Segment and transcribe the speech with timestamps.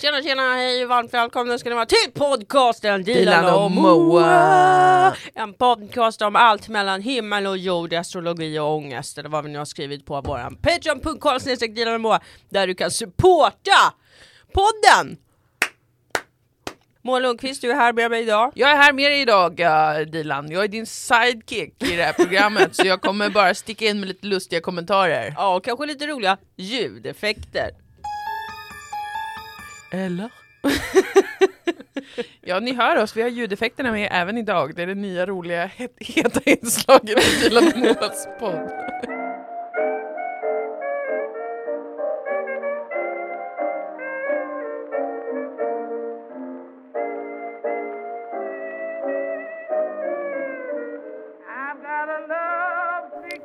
[0.00, 5.16] Tjena tjena, hej och varmt välkomna ska ni vara till podcasten Dilan och och Moa.
[5.34, 9.58] En podcast om allt mellan himmel och jord, astrologi och ångest eller vad vi nu
[9.58, 11.38] har skrivit på våran patreon.com
[11.74, 13.94] Dilan och Moa där du kan supporta
[14.52, 15.16] podden!
[17.02, 18.52] Moa Lundqvist, du är här med mig idag.
[18.54, 22.12] Jag är här med dig idag uh, Dilan, jag är din sidekick i det här
[22.12, 25.34] programmet så jag kommer bara sticka in med lite lustiga kommentarer.
[25.36, 27.85] Ja, och kanske lite roliga ljudeffekter.
[29.96, 30.30] Eller?
[32.40, 34.74] ja ni hör oss, vi har ljudeffekterna med även idag.
[34.74, 38.70] Det är det nya roliga het heta inslaget i Dilan Moas podd.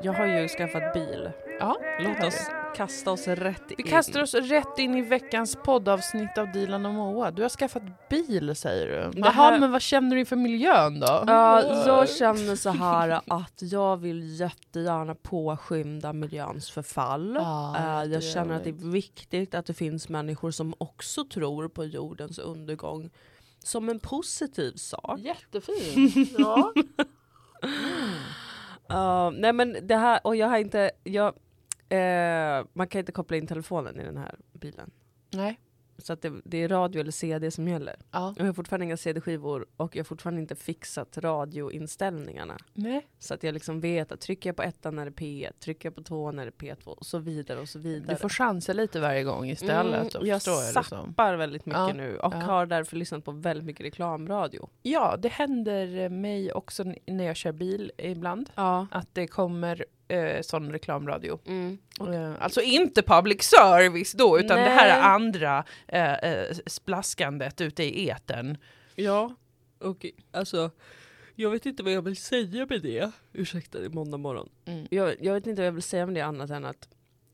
[0.04, 1.30] Jag har ju skaffat bil.
[1.60, 3.90] Ja, Låt oss kasta oss rätt Vi in.
[3.90, 7.32] kastar oss rätt in i veckans poddavsnitt av Dilan och Moa.
[7.32, 9.20] Du har skaffat bil säger du.
[9.20, 11.24] Jaha, här- men vad känner du inför miljön då?
[11.28, 17.36] Ja, jag känner så här att jag vill jättegärna påskynda miljöns förfall.
[17.40, 21.26] Ja, Eh, jag känner att det är är viktigt att det finns människor som också
[21.26, 23.10] tror på jordens undergång
[23.64, 25.20] som en positiv sak.
[25.20, 26.32] Jättefint.
[26.38, 26.74] Ja.
[28.92, 31.34] Uh, nej men det här, och jag har inte, jag,
[31.90, 34.92] eh, man kan inte koppla in telefonen i den här bilen.
[35.34, 35.60] Nej.
[36.06, 37.96] Så att det, det är radio eller CD som gäller.
[38.12, 38.30] Ja.
[38.30, 42.58] Och jag har fortfarande inga CD-skivor och jag har fortfarande inte fixat radioinställningarna.
[42.74, 43.08] Nej.
[43.20, 45.96] Så att jag liksom vet att trycker jag på ettan är det P1, trycker jag
[45.96, 48.14] på tvåan är det P2 och så vidare och så vidare.
[48.14, 50.16] Du får chansa lite varje gång istället.
[50.16, 51.08] Mm, jag förstår jag det som.
[51.08, 52.38] zappar väldigt mycket Ja, nu och ja.
[52.38, 54.70] har därför lyssnat på väldigt mycket reklamradio.
[54.82, 58.50] Ja, det händer mig också när jag kör bil ibland.
[58.56, 58.88] Ja.
[58.92, 61.40] Att det kommer eh, sån reklamradio.
[61.46, 61.78] Mm.
[62.00, 64.98] Eh, alltså inte public service då, utan det här Nej.
[64.98, 68.58] är andra eh, eh, splaskandet ute i etern.
[68.96, 69.36] Ja,
[69.80, 70.72] och alltså
[71.36, 73.12] jag vet inte vad jag vill säga med det.
[73.34, 74.50] Ursäkta, det är måndag morgon.
[74.66, 74.88] Mm.
[74.90, 76.90] Jag, jag vet inte vad jag vill säga med det annat än att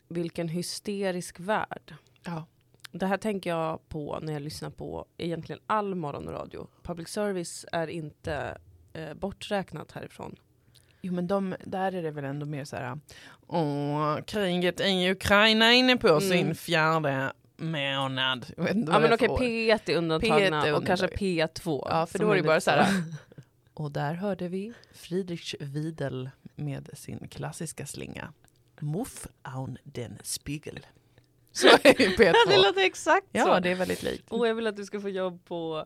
[0.08, 1.96] vilken hysterisk värld.
[2.24, 2.46] Ja.
[2.92, 6.68] Det här tänker jag på när jag lyssnar på egentligen all morgonradio.
[6.84, 8.58] Public service är inte
[8.94, 10.36] eh, borträknat härifrån.
[11.08, 13.00] Jo men de, där är det väl ändå mer så här.
[13.48, 16.22] Åh, kriget i Ukraina är inne på Mm.
[16.22, 18.46] sin fjärde månad.
[18.58, 18.64] Ja
[19.00, 19.38] men okej, får.
[19.40, 21.62] P1 är undantagna P1 är och kanske undantaget.
[21.64, 21.88] P2.
[21.90, 22.88] Ja, för då är det bara så här.
[23.74, 28.34] Och där hörde vi Friedrich Wiedel med sin klassiska slinga.
[28.80, 30.80] Muff aun den Spiegel.
[31.52, 32.64] Så är det i Ja, det P2.
[32.64, 33.60] låter exakt Ja, så.
[33.60, 34.32] det är väldigt likt.
[34.32, 35.86] Och jag vill att du ska få jobb på,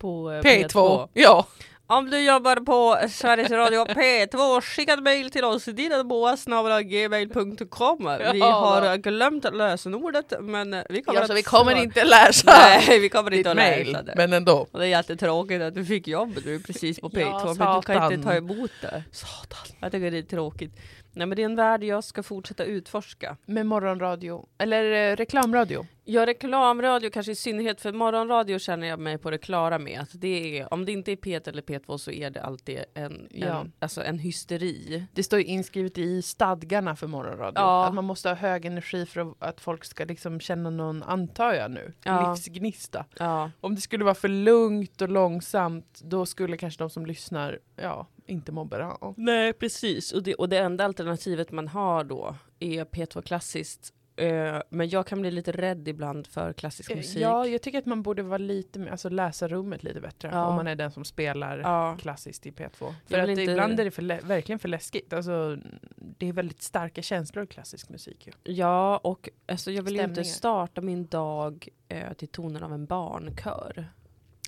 [0.00, 1.08] på eh, P2.
[1.12, 1.46] Ja.
[1.86, 8.18] Om du jobbar på Sveriges Radio P2, skicka ett mejl till oss, dinadboa.gmail.com.
[8.32, 8.50] Vi Ja.
[8.52, 13.08] har glömt lösenordet men eh, vi kommer ja, så vi kommer inte läsa Nej, vi
[13.08, 14.12] kommer inte att mejl, läsa det.
[14.16, 14.66] men ändå.
[14.72, 17.76] Och det är jättetråkigt att du fick jobb du är precis på Ja, P2 men
[17.76, 19.02] du kan inte ta emot det.
[19.12, 19.58] Satan.
[19.80, 20.72] Jag tycker det är tråkigt.
[21.20, 23.36] Nej men det är en värld jag ska fortsätta utforska.
[23.46, 25.86] Med morgonradio, eller eh, reklamradio.
[26.04, 30.08] Ja, reklamradio kanske i synnerhet för morgonradio känner jag mig på det klara med att
[30.12, 33.60] det är, om det inte är P1 eller P2 så är det alltid en, Ja.
[33.60, 35.04] en, alltså en hysteri.
[35.12, 37.52] Det står ju inskrivet i stadgarna för morgonradio.
[37.60, 37.86] Ja.
[37.86, 41.70] Att man måste ha hög energi för att- folk ska liksom känna någon, antar jag
[41.70, 42.30] nu, Ja.
[42.34, 43.04] livsgnista.
[43.18, 47.58] Ja, Om det skulle vara för lugnt och långsamt, då skulle kanske de som lyssnar,
[47.76, 49.14] ja, inte må bra.
[49.16, 50.12] nej precis.
[50.12, 53.94] Och det, och det enda alternativet man har då är P2 klassiskt.
[54.16, 57.16] Eh, men jag kan bli lite rädd ibland för klassisk musik.
[57.16, 60.28] Eh, Ja, jag tycker att man borde vara lite mer, alltså läsa rummet lite bättre.
[60.32, 60.46] Ja.
[60.46, 61.96] Om man är den som spelar Ja.
[62.00, 62.94] klassiskt i P2.
[63.06, 65.12] För att inte- ibland är det för, verkligen för läskigt.
[65.12, 65.58] Alltså,
[65.96, 68.26] det är väldigt starka känslor i klassisk musik.
[68.26, 68.52] Ju.
[68.54, 70.34] Ja, och alltså, jag vill ju inte Stämningar.
[70.34, 73.88] starta min dag eh, till tonen av en barnkör.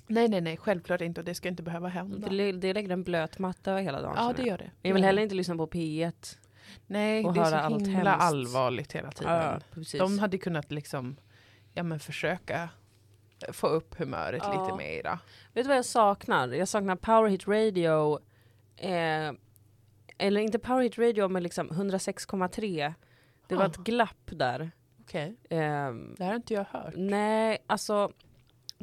[0.07, 1.21] Nej, nej, nej, självklart inte.
[1.21, 2.29] Och det ska inte behöva hända.
[2.29, 4.13] Det, det lägger en blöt matta över hela dagen.
[4.17, 4.71] Ja, det gör det.
[4.81, 6.37] jag vill heller inte lyssna på P1.
[6.87, 8.23] Nej, och det är så himla hemskt.
[8.25, 9.33] allvarligt hela tiden.
[9.33, 9.99] Ja, precis.
[9.99, 11.15] De hade kunnat liksom,
[11.73, 12.69] ja men försöka
[13.51, 14.63] få upp humöret Ja.
[14.63, 15.19] lite mera.
[15.53, 16.47] Vet du vad jag saknar?
[16.47, 18.19] Jag saknar Power Hit Radio.
[18.77, 19.31] Eh,
[20.17, 22.93] eller inte Power Hit Radio men liksom 106,3.
[23.47, 23.67] Det var Ah.
[23.67, 24.71] ett glapp där.
[25.01, 25.35] Okej.
[25.49, 26.93] Ehm, Det här har inte jag hört.
[26.95, 28.11] nej, alltså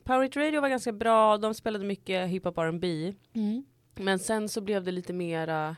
[0.05, 1.39] Power Hit Radio var ganska bra.
[1.39, 3.15] De spelade mycket hiphop R&B.
[3.33, 3.65] Mm.
[3.95, 5.77] Men sen så blev det lite mera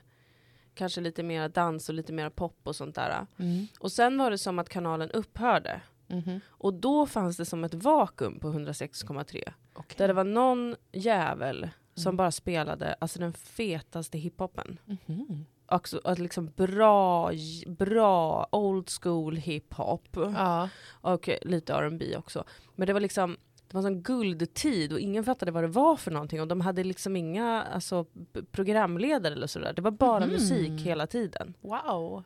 [0.74, 3.26] kanske lite mera dans och lite mera pop och sånt där.
[3.38, 3.66] Mm.
[3.80, 5.80] Och sen var det som att kanalen upphörde.
[6.06, 6.40] Mhm.
[6.48, 9.52] Och då fanns det som ett vakuum på 106,3.
[9.72, 9.94] Okej.
[9.98, 12.16] Där det var någon jävel som Mm.
[12.16, 14.78] bara spelade alltså den fetaste hiphopen.
[14.84, 15.46] Mhm.
[15.66, 17.30] Också, att liksom bra,
[17.66, 20.08] bra old school hiphop.
[20.14, 20.68] Ja.
[20.90, 22.44] Och lite R&B också.
[22.74, 23.36] Men det var liksom
[23.72, 26.84] det var en guldtid och ingen fattade vad det var för någonting och de hade
[26.84, 28.06] liksom inga alltså,
[28.52, 29.72] programledare eller sådär.
[29.76, 30.32] Det var bara Mhm.
[30.32, 31.54] musik hela tiden.
[31.60, 32.24] Wow.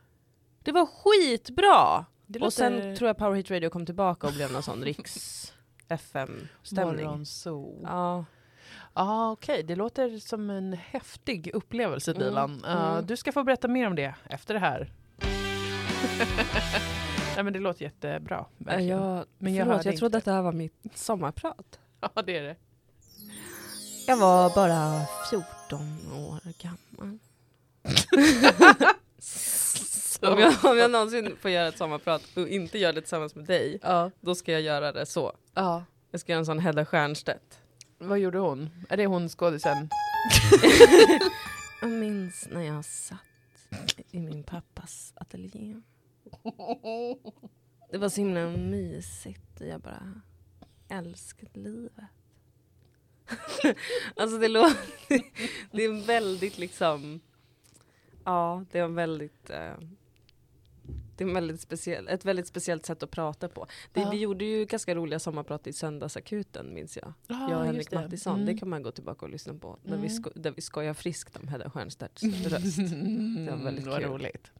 [0.63, 2.05] Det var skitbra!
[2.25, 5.53] Det Och sen tror jag Power Hit Radio kom tillbaka och blev någon sån riks
[5.87, 7.05] FM-stämning.
[7.05, 7.81] Morgonzoo.
[7.83, 8.25] Ja.
[8.93, 9.63] Ja, okej.
[9.63, 12.61] Det låter som en häftig upplevelse, Mm, Dilan.
[12.65, 13.05] Uh, mm.
[13.05, 14.91] Du ska få berätta mer om det efter det här.
[17.37, 18.45] Nej, men det låter jättebra.
[18.57, 18.97] Verkligen.
[18.97, 21.79] Jag, Men jag förlåt, jag trodde att det här var mitt sommarprat.
[22.01, 22.55] Ja, det är det.
[24.07, 25.79] Jag var bara 14
[26.13, 27.19] år gammal.
[30.21, 33.45] Om jag, om jag någonsin får göra ett sommarprat och inte gör det tillsammans med
[33.45, 34.11] dig, Ja.
[34.21, 35.33] då ska jag göra det så.
[35.53, 35.83] ja.
[36.11, 37.59] Jag ska göra en sån Hedda Stiernstedt.
[37.97, 38.69] Vad gjorde hon?
[38.89, 39.89] Är det hon skådisen?
[41.81, 43.19] Jag minns när jag satt
[44.11, 45.81] i min pappas ateljé.
[47.91, 50.21] Det var så himla mysigt och jag bara
[50.89, 51.93] älskade livet.
[54.15, 54.77] alltså det låter...
[55.71, 57.19] Det är en väldigt liksom...
[58.23, 59.49] Ja, det är en väldigt...
[59.49, 59.73] Eh,
[61.17, 63.67] det är en väldigt speciell, ett väldigt speciellt sätt att prata på.
[63.93, 64.09] Det, Ja.
[64.09, 67.13] Vi gjorde ju ganska roliga sommarprat i Söndagsakuten minns jag.
[67.27, 67.95] Ja, jag och Henrik det.
[68.01, 68.45] Mattisson, Mm.
[68.45, 69.79] det kan man gå tillbaka och lyssna på.
[69.83, 70.09] Där, vi, Mm.
[70.09, 72.77] sko- där vi skojar friskt om Hedda Stiernstedts röst.
[73.45, 74.09] Det var väldigt Vad kul.
[74.11, 74.51] roligt.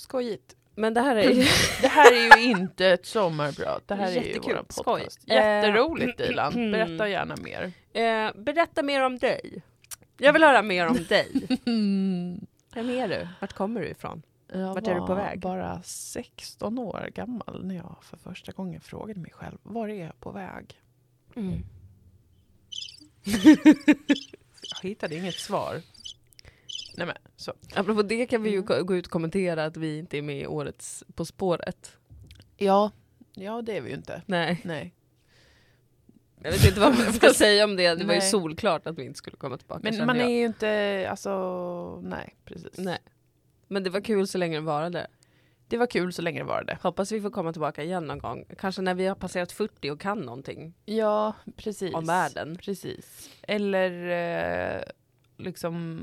[0.00, 0.56] Skojigt.
[0.74, 1.42] Men det här är ju...
[1.82, 3.88] Det här är ju inte ett sommarprat.
[3.88, 4.54] Det här är ju Jättekul.
[4.56, 4.84] vår Skoj.
[4.84, 5.20] podcast.
[5.28, 6.54] Jätteroligt Eh, Dilan.
[6.72, 7.72] Berätta gärna mer.
[7.92, 9.62] Eh, berätta mer om dig.
[10.18, 11.30] Jag vill höra mer om dig.
[12.74, 13.28] Vem är du?
[13.40, 14.22] Vart kommer du ifrån?
[14.52, 15.40] Jag Vart är du var på väg?
[15.40, 20.20] bara 16 år gammal när jag för första gången frågade mig själv, var är jag
[20.20, 20.80] på väg?
[24.82, 25.80] Jag hittade inget svar.
[26.96, 27.52] Nej men, så.
[27.74, 28.86] Apropå det kan vi ju Mm.
[28.86, 31.96] gå ut och kommentera att vi inte är med i årets På spåret.
[32.56, 32.90] Ja,
[33.34, 34.22] ja det är vi ju inte.
[34.26, 34.94] Nej, Nej.
[36.42, 37.94] jag vet inte vad man ska säga om det.
[37.94, 38.30] Det var ju Nej.
[38.30, 39.80] solklart att vi inte skulle komma tillbaka.
[39.82, 40.30] Men man är jag.
[40.30, 42.78] ju inte, alltså, nej precis.
[42.78, 42.98] Nej.
[43.68, 45.06] Men det var kul så länge det varade.
[45.68, 46.78] Det var kul så länge det var det.
[46.82, 48.44] Hoppas vi får komma tillbaka igen någon gång.
[48.58, 51.94] Kanske när vi har passerat 40 och kan någonting Ja, precis.
[51.94, 52.56] om världen.
[52.56, 53.30] Precis.
[53.42, 53.90] Eller
[54.76, 54.82] eh,
[55.36, 56.00] liksom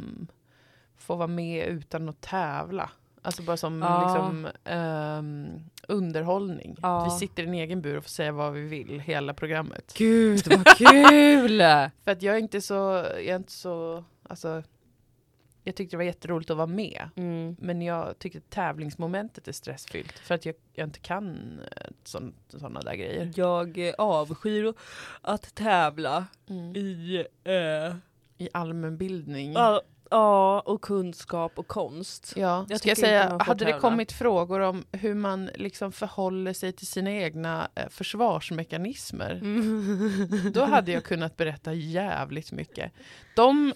[0.98, 2.90] få vara med utan att tävla.
[3.22, 4.02] Alltså bara som Ja.
[4.04, 5.48] liksom, ehm,
[5.88, 6.76] underhållning.
[6.82, 7.04] Ja.
[7.06, 9.94] Vi sitter i en egen bur och får säga vad vi vill hela programmet.
[9.98, 11.58] Gud vad kul!
[12.04, 12.74] För att jag är inte så,
[13.14, 14.64] jag är inte så, alltså
[15.64, 17.10] jag tyckte det var jätteroligt att vara med.
[17.16, 17.56] Mm.
[17.60, 20.20] Men jag tycker att tävlingsmomentet är stressfyllt.
[20.20, 21.60] För att jag, jag inte kan
[22.50, 23.32] sådana där grejer.
[23.36, 24.74] Jag eh, avskyr
[25.22, 26.26] att tävla
[26.76, 27.96] i eh,
[28.38, 29.54] I allmänbildning.
[29.54, 32.34] Ja, ja, och kunskap och konst.
[32.36, 36.74] Ja, Jag ska jag säga, hade det kommit frågor om hur man liksom förhåller sig
[36.74, 40.52] till sina egna eh, försvarsmekanismer, Mm.
[40.54, 42.92] då hade jag kunnat berätta jävligt mycket.
[43.36, 43.74] De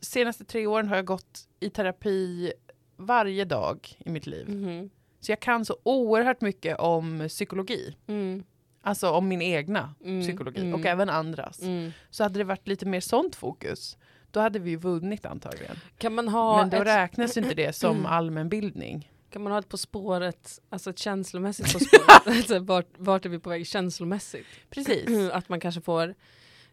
[0.00, 2.52] senaste tre åren har jag gått i terapi
[2.96, 4.48] varje dag i mitt liv.
[4.48, 4.90] Mhm.
[5.20, 7.96] Så jag kan så oerhört mycket om psykologi.
[8.06, 8.44] Mm.
[8.82, 10.74] Alltså om min egna Mm, psykologi mm.
[10.74, 11.62] och även andras.
[11.62, 11.92] Mm.
[12.10, 13.98] Så hade det varit lite mer sånt fokus,
[14.30, 15.76] då hade vi ju vunnit antagligen.
[15.98, 19.12] Kan, man ha Men då ett, räknas inte det som allmänbildning.
[19.30, 22.62] kan man ha ett På spåret, alltså ett känslomässigt På spåret?
[22.68, 24.46] vart, vart är vi på väg känslomässigt?
[24.70, 25.30] Precis.
[25.32, 26.14] Att man kanske får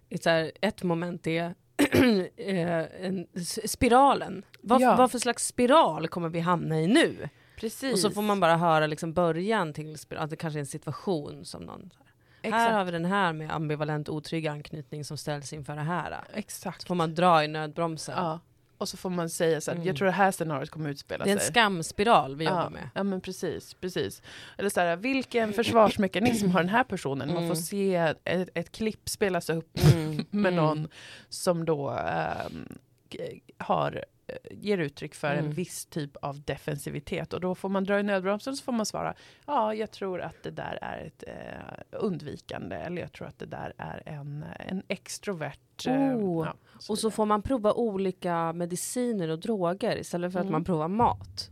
[0.09, 1.55] ett, så här, ett moment är
[2.37, 3.27] eh, en,
[3.65, 4.43] spiralen.
[4.61, 4.95] Vad, Ja.
[4.95, 7.29] vad för slags spiral kommer vi hamna i nu?
[7.59, 7.93] Precis.
[7.93, 11.45] Och så får man bara höra liksom början till att det kanske är en situation
[11.45, 11.89] som någon
[12.43, 12.73] Här Exakt.
[12.73, 16.17] har vi den här med ambivalent otrygg anknytning som ställs inför det här.
[16.33, 16.81] Exakt.
[16.81, 18.15] Så får man dra i nödbromsen.
[18.17, 18.39] Ja.
[18.77, 19.87] Och så får man säga så här, Mm.
[19.87, 21.47] jag tror det här scenariot kommer utspela Det är en sig.
[21.51, 22.69] skamspiral vi jobbar ja.
[22.69, 22.89] med.
[22.95, 24.21] Ja men precis, precis.
[24.57, 27.27] Eller så här, vilken försvarsmekanism har den här personen?
[27.27, 27.49] Man Mm.
[27.49, 30.15] får se ett, ett klipp spelas upp Mm.
[30.29, 30.55] med Mm.
[30.55, 30.87] någon
[31.29, 31.99] som då
[33.09, 34.05] g- har
[34.51, 35.51] ger uttryck för en Mm.
[35.51, 39.13] viss typ av defensivitet och då får man dra i nödbromsen så får man svara
[39.45, 43.45] ja, jag tror att det där är ett eh, undvikande eller jag tror att det
[43.45, 45.87] där är en, en extrovert.
[45.87, 46.53] eh, Oh, ja,
[46.89, 50.51] Och så får man prova olika mediciner och droger istället för att Mm.
[50.51, 51.49] man provar mat.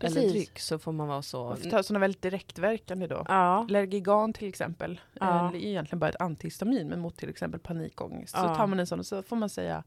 [0.00, 0.32] Eller Precis.
[0.32, 1.44] dryck så får man vara så...
[1.48, 3.24] Man får ta sådana väldigt direktverkande då.
[3.28, 3.66] Ja.
[3.68, 5.26] Lergigan till exempel, Ja.
[5.38, 8.32] eh, är egentligen bara ett antihistamin men mot till exempel panikångest.
[8.36, 8.54] Så Ja.
[8.56, 9.84] tar man en sån och så får man säga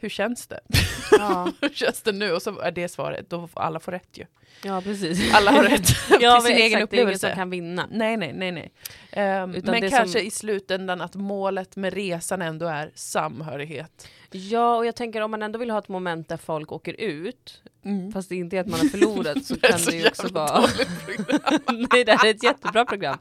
[0.00, 0.60] hur känns det?
[1.18, 1.52] Ja.
[1.60, 2.32] hur känns det nu?
[2.32, 4.24] Och så är det svaret, då får alla får rätt ju.
[4.64, 5.34] ja, precis.
[5.34, 5.88] Alla har rätt
[6.20, 7.26] ja, till sin egen exakt, det är ingen upplevelse.
[7.28, 7.88] som kan vinna.
[7.90, 8.72] Nej, nej, nej, nej.
[9.12, 14.08] Utan men det kanske som- i slutändan att målet med resan ändå är samhörighet.
[14.30, 17.62] Ja, och jag tänker om man ändå vill ha ett moment där folk åker ut,
[17.84, 18.12] Mm.
[18.12, 20.08] fast det inte är att man har förlorat så Det är kan så det ju
[20.08, 20.60] också vara...
[21.92, 23.18] Nej, det här är ett jättebra program.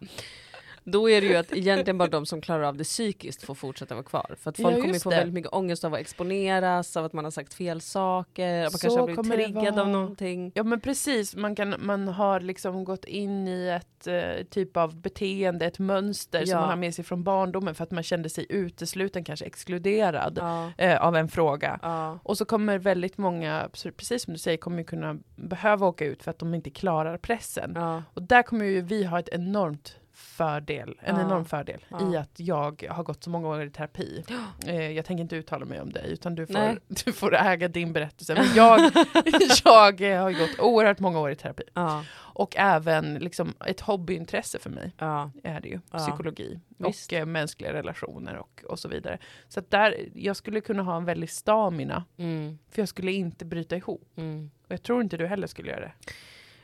[0.83, 3.95] Då är det ju att egentligen bara de som klarar av det psykiskt får fortsätta
[3.95, 4.35] vara kvar.
[4.39, 5.15] För att Ja, folk kommer ju just få det.
[5.15, 8.71] väldigt mycket ångest av att exponeras, av att man har sagt fel saker, att man
[8.71, 9.81] Så kanske har blivit kommer triggad vara.
[9.81, 10.51] av någonting.
[10.55, 14.95] Ja men precis, man, kan, man har liksom gått in i ett eh, typ av
[14.95, 16.59] beteende, ett mönster som Ja.
[16.59, 20.71] man har med sig från barndomen för att man kände sig utesluten, kanske exkluderad Ja,
[20.77, 21.79] eh, av en fråga.
[21.81, 26.23] ja, Och så kommer väldigt många, precis som du säger, kommer kunna behöva åka ut
[26.23, 27.71] för att de inte klarar pressen.
[27.75, 31.21] ja, Och där kommer ju vi ha ett enormt fördel, en Ja.
[31.21, 32.13] enorm fördel Ja.
[32.13, 34.23] i att jag har gått så många år i terapi.
[34.67, 36.73] Eh, jag tänker inte uttala mig om dig utan du Nej.
[36.73, 38.33] får, du får äga din berättelse.
[38.35, 38.79] Men jag,
[39.65, 41.63] jag eh, har gått oerhört många år i terapi.
[41.73, 45.31] ja, Och även liksom ett hobbyintresse för mig ja.
[45.43, 45.79] är det ju.
[45.91, 45.97] Ja.
[45.97, 47.11] Psykologi Visst.
[47.11, 49.17] och eh, mänskliga relationer och, och så vidare.
[49.47, 52.05] Så där, jag skulle kunna ha en väldig stamina.
[52.17, 54.07] Mm, För jag skulle inte bryta ihop.
[54.17, 54.51] mm.
[54.67, 55.91] Och jag tror inte du heller skulle göra det.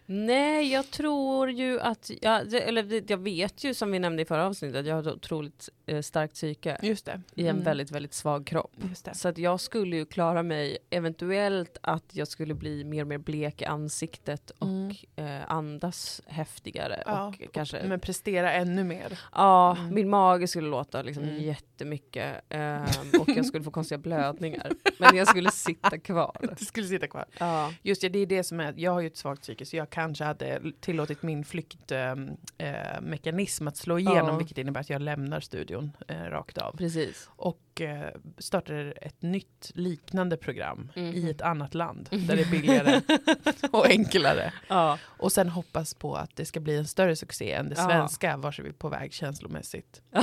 [0.08, 4.26] Nej, jag tror ju att, ja, det- eller jag vet ju som vi nämnde i
[4.26, 7.22] förra avsnittet att jag har ett otroligt eh, starkt psyke Just det.
[7.36, 7.64] i en Mm.
[7.64, 8.72] väldigt, väldigt svag kropp.
[9.14, 13.18] Så att jag skulle ju klara mig, eventuellt att jag skulle bli mer och mer
[13.18, 14.96] blek i ansiktet och Mm.
[15.16, 17.04] eh, andas häftigare.
[17.06, 19.20] Ja, och kanske, Men prestera ännu mer.
[19.34, 19.96] ja, Mm.
[19.96, 21.42] min mage skulle låta liksom Mm.
[21.44, 22.84] jättemycket ehm,
[23.20, 24.72] och jag skulle få konstiga blödningar.
[25.00, 26.38] Men jag skulle sitta kvar.
[26.60, 27.26] Du skulle sitta kvar.
[27.40, 29.76] Ja, Just det, det är det som är, jag har ju ett svagt psyke så
[29.76, 34.38] jag kanske hade tillåtit min flyktmekanism att slå igenom Ja.
[34.38, 36.78] vilket innebär att jag lämnar studion eh, rakt av.
[36.78, 37.30] precis.
[37.36, 41.14] Och eh, startar ett nytt liknande program Mhm.
[41.14, 43.02] i ett annat land där det är billigare
[43.72, 44.54] och enklare.
[44.68, 47.86] Ja, Och sen hoppas på att det ska bli en större succé än det Ja.
[47.88, 50.02] svenska vars är vi på väg känslomässigt.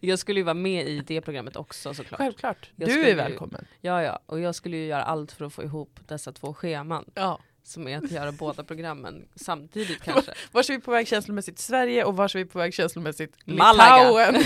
[0.00, 2.18] jag skulle ju vara med i det programmet också såklart.
[2.18, 3.66] Självklart, Jag du är ju- välkommen.
[3.80, 7.04] Ja, ja, och jag skulle ju göra allt för att få ihop dessa två scheman.
[7.14, 7.40] Ja.
[7.66, 10.32] Som är att göra båda programmen samtidigt kanske.
[10.52, 13.36] Vars är vi på väg känslomässigt Sverige och vars är vi på väg känslomässigt.
[13.44, 14.34] Litauen.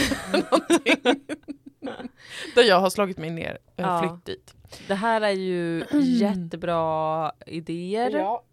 [2.54, 4.04] Där jag har slagit mig ner, Ja.
[4.04, 4.08] ja.
[4.08, 4.54] flytt dit.
[4.88, 8.10] Det här är ju jättebra idéer.
[8.10, 8.44] Ja.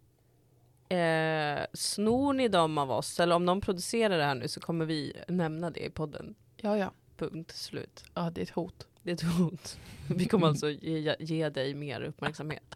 [0.96, 4.86] Eh, snor ni dem av oss, eller om någon producerar det här nu så kommer
[4.86, 6.36] vi nämna det i podden.
[6.62, 6.92] ja, ja.
[7.18, 8.04] Punkt slut.
[8.14, 8.88] Ja, det är ett hot.
[9.06, 9.78] Det är ett hot.
[10.16, 12.76] Vi kommer alltså ge, ge dig mer uppmärksamhet.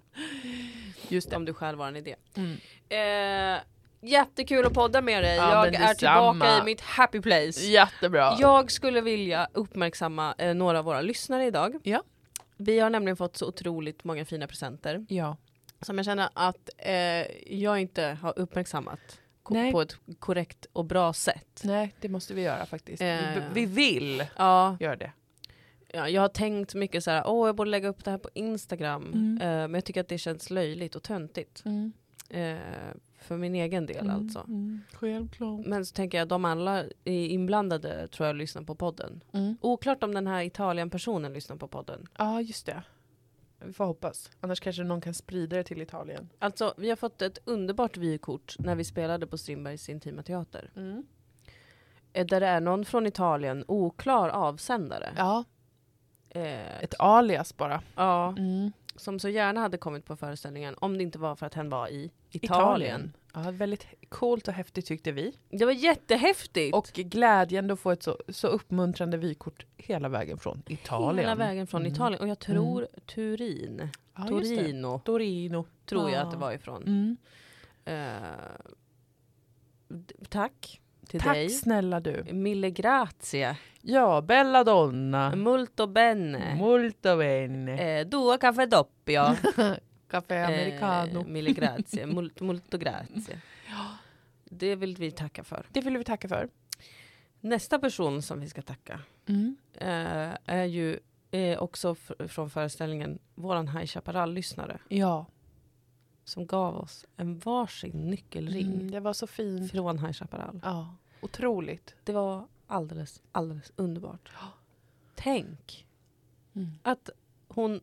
[1.08, 2.16] Just Om du själv har en idé.
[2.36, 2.58] Mm.
[2.90, 3.62] Eh,
[4.02, 5.36] jättekul att podda med dig.
[5.36, 7.66] Ja, jag är tillbaka i mitt happy place.
[7.66, 8.36] Jättebra.
[8.40, 11.80] Jag skulle vilja uppmärksamma eh, några av våra lyssnare idag.
[11.84, 12.04] Ja.
[12.58, 15.38] Vi har nämligen fått så otroligt många fina presenter Ja.
[15.82, 16.94] som jag känner att eh,
[17.58, 19.20] jag inte har uppmärksammat
[19.50, 19.72] Nej.
[19.72, 21.62] på ett korrekt och bra sätt.
[21.64, 23.02] Nej, det måste vi göra faktiskt.
[23.02, 23.18] Eh.
[23.54, 25.12] Vi, vi vill Ja, göra det.
[25.94, 28.30] Ja, jag har tänkt mycket så här, åh jag borde lägga upp det här på
[28.34, 29.04] Instagram.
[29.14, 29.38] Mm.
[29.42, 31.64] Eh, men jag tycker att det känns löjligt och töntigt.
[32.30, 32.58] Eh,
[33.22, 34.40] för min egen del alltså.
[34.40, 34.82] Mm.
[34.94, 35.66] Självklart.
[35.66, 39.24] Men så tänker jag, de alla är inblandade tror jag lyssnar på podden.
[39.32, 39.58] Mm.
[39.62, 42.08] Oklart om den här Italien-personen lyssnar på podden.
[42.18, 42.84] Ja, just det.
[43.66, 44.32] Vi får hoppas.
[44.42, 46.30] Annars kanske någon kan sprida det till Italien.
[46.40, 50.72] Alltså, vi har fått ett underbart vykort när vi spelade på Strindbergs Intima Teater.
[50.76, 51.04] Mm.
[52.14, 55.14] Eh, Där det är någon från Italien, oklar avsändare.
[55.18, 55.44] Ja,
[56.30, 57.82] Eh, ett alias bara.
[57.96, 58.72] ja, Mm.
[58.96, 61.88] som så gärna hade kommit på föreställningen om det inte var för att hen var
[61.88, 63.14] i Italien.
[63.34, 65.34] Ja, väldigt coolt och häftigt tyckte vi.
[65.50, 66.76] Det var jättehäftigt!
[66.76, 71.20] Och glädjen att få ett så, så uppmuntrande vykort hela vägen från Italien.
[71.26, 71.94] Hela vägen från Mm.
[71.94, 72.22] Italien.
[72.22, 74.28] Och jag tror Turin, Ja.
[74.28, 75.66] Torino, Torino.
[75.86, 76.24] tror jag Ja.
[76.26, 76.84] att det var ifrån.
[76.84, 77.18] Mm.
[79.88, 81.50] D- tack till Tack dig.
[81.50, 82.24] snälla du.
[82.32, 83.58] Mille grazie.
[83.82, 85.36] Ja, bella donna.
[85.36, 86.56] Molto bene.
[86.56, 88.00] Molto bene.
[88.00, 89.24] Eh, due caffè doppio.
[90.08, 91.20] Café americano.
[91.22, 92.06] Eh, mille grazie.
[92.16, 93.40] Molto, molto grazie.
[94.46, 95.66] Det vill vi tacka för.
[95.72, 96.50] Det vill vi tacka för.
[97.42, 99.56] Nästa person som vi ska tacka Mm.
[99.74, 101.00] eh, är ju
[101.32, 105.26] eh, också f- från föreställningen våran High Chaparral-lyssnare Ja.
[106.30, 109.72] Som gav oss en varsin nyckelring Mm, det var så fint.
[109.72, 110.60] från High Chaparral.
[110.64, 110.96] Ja.
[111.22, 111.96] Otroligt.
[112.04, 114.30] Det var alldeles, alldeles underbart.
[115.16, 115.86] Tänk
[116.56, 116.70] Mm.
[116.84, 117.10] att
[117.48, 117.82] hon,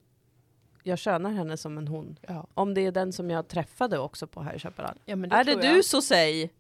[0.83, 2.19] jag könar henne som en hon.
[2.29, 2.47] Ja.
[2.55, 4.99] Om det är den som jag träffade också på High Chaparral.
[5.05, 5.85] Ja, men Är det tror du jag.
[5.85, 6.51] så säg?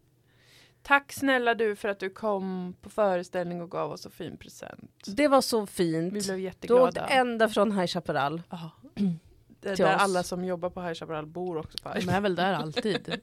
[0.82, 5.04] Tack snälla du för att du kom på föreställning och gav oss så fin present.
[5.06, 6.12] Det var så Vi fint.
[6.12, 7.06] blev Du åkte jätteglada.
[7.06, 8.42] ända från High Chaparral.
[8.50, 8.70] Ja.
[9.74, 10.02] Till där oss.
[10.02, 13.20] alla som jobbar på High Chaparral bor också på High De är väl där alltid.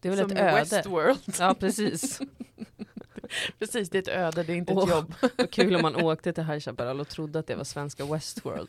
[0.00, 0.52] Det är väl Som ett öde.
[0.52, 1.18] Westworld.
[1.38, 2.20] Ja precis.
[3.58, 4.90] Precis, det är ett öde, det är inte ett Åh.
[4.90, 5.14] jobb.
[5.38, 8.68] Vad kul om man åkte till High Chaparral och trodde att det var svenska Westworld.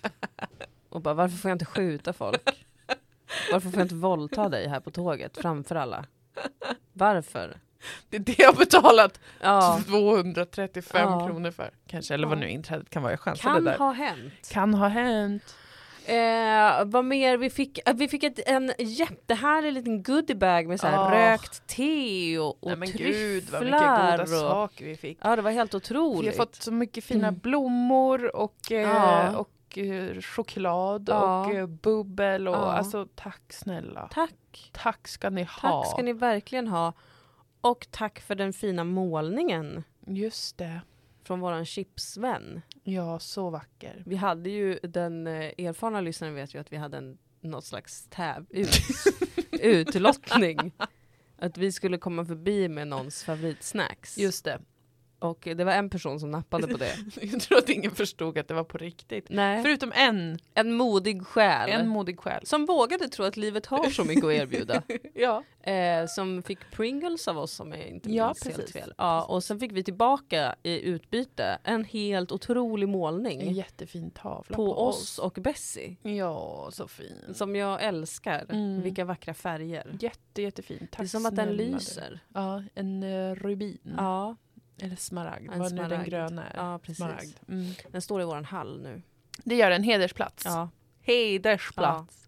[0.89, 2.65] Och bara varför får jag inte skjuta folk?
[3.51, 6.05] Varför får jag inte våldta dig här på tåget framför alla?
[6.93, 7.57] Varför?
[8.09, 9.79] Det är det jag har betalat Ja.
[9.87, 11.27] 235 Ja.
[11.27, 11.71] kronor för.
[11.87, 13.13] Kanske, eller vad nu inträdet kan vara.
[13.13, 13.77] Jag chansade Kan där.
[13.77, 14.49] ha hänt.
[14.51, 15.55] Kan ha hänt.
[16.05, 17.37] Eh, vad mer?
[17.37, 21.31] Vi fick, eh, vi fick ett, en jättehärlig liten goodiebag med så här Ah.
[21.33, 25.17] rökt te och, och Nej men gud vad mycket tryfflar goda och- saker vi fick.
[25.21, 26.37] Ja det var helt Vi otroligt.
[26.37, 27.39] har fått så mycket fina Mm.
[27.39, 29.35] blommor och, eh, Ja.
[29.37, 31.45] och eh, choklad Ja.
[31.45, 32.71] och eh, bubbel och Ja.
[32.71, 34.07] alltså tack snälla.
[34.11, 34.69] Tack.
[34.71, 35.83] Tack ska ni ha.
[35.83, 36.93] Tack ska ni verkligen ha.
[37.61, 40.81] Och tack för den fina målningen Just det.
[41.23, 42.61] Från våran chipsvän.
[42.83, 44.03] Ja, så vacker.
[44.05, 48.07] Vi hade ju, den eh, erfarna lyssnaren vet ju att vi hade en, något slags
[48.09, 48.69] täv, ut,
[49.51, 50.71] utlottning.
[51.37, 54.17] Att vi skulle komma förbi med någons favoritsnacks.
[54.17, 54.61] Just det.
[55.23, 56.93] Och det var en person som nappade på det.
[57.21, 59.25] Jag tror att ingen förstod att det var på riktigt.
[59.29, 59.63] Nej.
[59.63, 61.69] Förutom en, En modig själ.
[61.69, 62.45] en modig själ.
[62.45, 64.83] som vågade tro att livet har så mycket att erbjuda.
[65.13, 65.43] Ja.
[65.71, 68.73] Eh, som fick Pringles av oss om jag inte Ja, minns helt precis.
[68.73, 68.93] fel.
[68.97, 74.55] Ja, och sen fick vi tillbaka i utbyte en helt otrolig målning En jättefin tavla
[74.55, 75.95] på, oss och Bessie.
[76.01, 77.17] Ja, så fin.
[77.33, 78.45] Som jag älskar.
[78.49, 78.81] Mm.
[78.81, 79.97] Vilka vackra färger.
[79.99, 80.87] Jätte, jättefin.
[80.91, 81.73] Tack det är som att den snälla du.
[81.73, 82.19] lyser.
[82.33, 83.93] Ja, en uh, rubin.
[83.97, 84.35] Ja,
[84.81, 86.09] Eller smaragd, En vad nu den smaragd.
[86.09, 86.57] gröna är.
[86.57, 86.97] ja, precis.
[86.97, 87.37] Smaragd.
[87.47, 87.71] Mm.
[87.91, 89.01] Den står i våran hall nu.
[89.43, 90.45] Det gör en hedersplats.
[90.45, 90.69] Ja.
[91.01, 92.27] Hedersplats.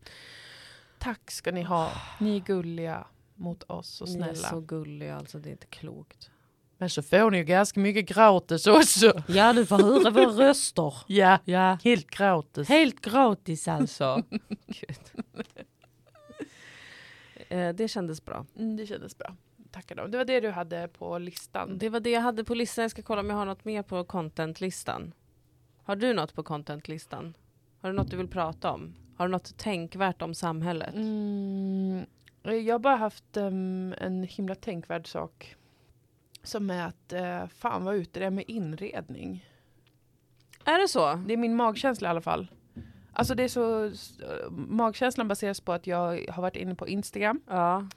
[0.99, 1.91] Tack ska ni ha.
[2.19, 4.49] Ni är gulliga mot oss och Ni är snälla.
[4.49, 6.29] så gulliga alltså, det är inte klokt.
[6.77, 9.23] Men så får ni ju ganska mycket gratis också.
[9.27, 10.93] Ja, du får höra våra röster.
[11.07, 12.69] Ja, Ja, helt gratis.
[12.69, 14.23] helt gratis alltså.
[14.67, 14.99] Gud.
[17.49, 18.45] Eh, det kändes bra.
[18.57, 19.35] Mm, det kändes bra.
[19.75, 20.07] Tackar då.
[20.07, 21.77] Det var det du hade på listan.
[21.77, 22.81] Det var det jag hade på listan.
[22.81, 25.13] Jag ska kolla om jag har något mer på contentlistan.
[25.83, 27.37] Har du något på contentlistan?
[27.81, 28.95] Har du något du vill prata om?
[29.17, 30.93] Har du något tänkvärt om samhället?
[30.93, 32.05] Mm,
[32.43, 35.55] jag har bara haft em, en himla tänkvärd sak.
[36.43, 39.49] Som är att uh, fan vad ute det är med inredning.
[40.65, 41.13] Är det så?
[41.13, 42.47] Det är min magkänsla i alla fall.
[43.13, 43.91] Alltså det är så,
[44.49, 47.87] magkänslan baseras på att jag har varit inne på Instagram Ja.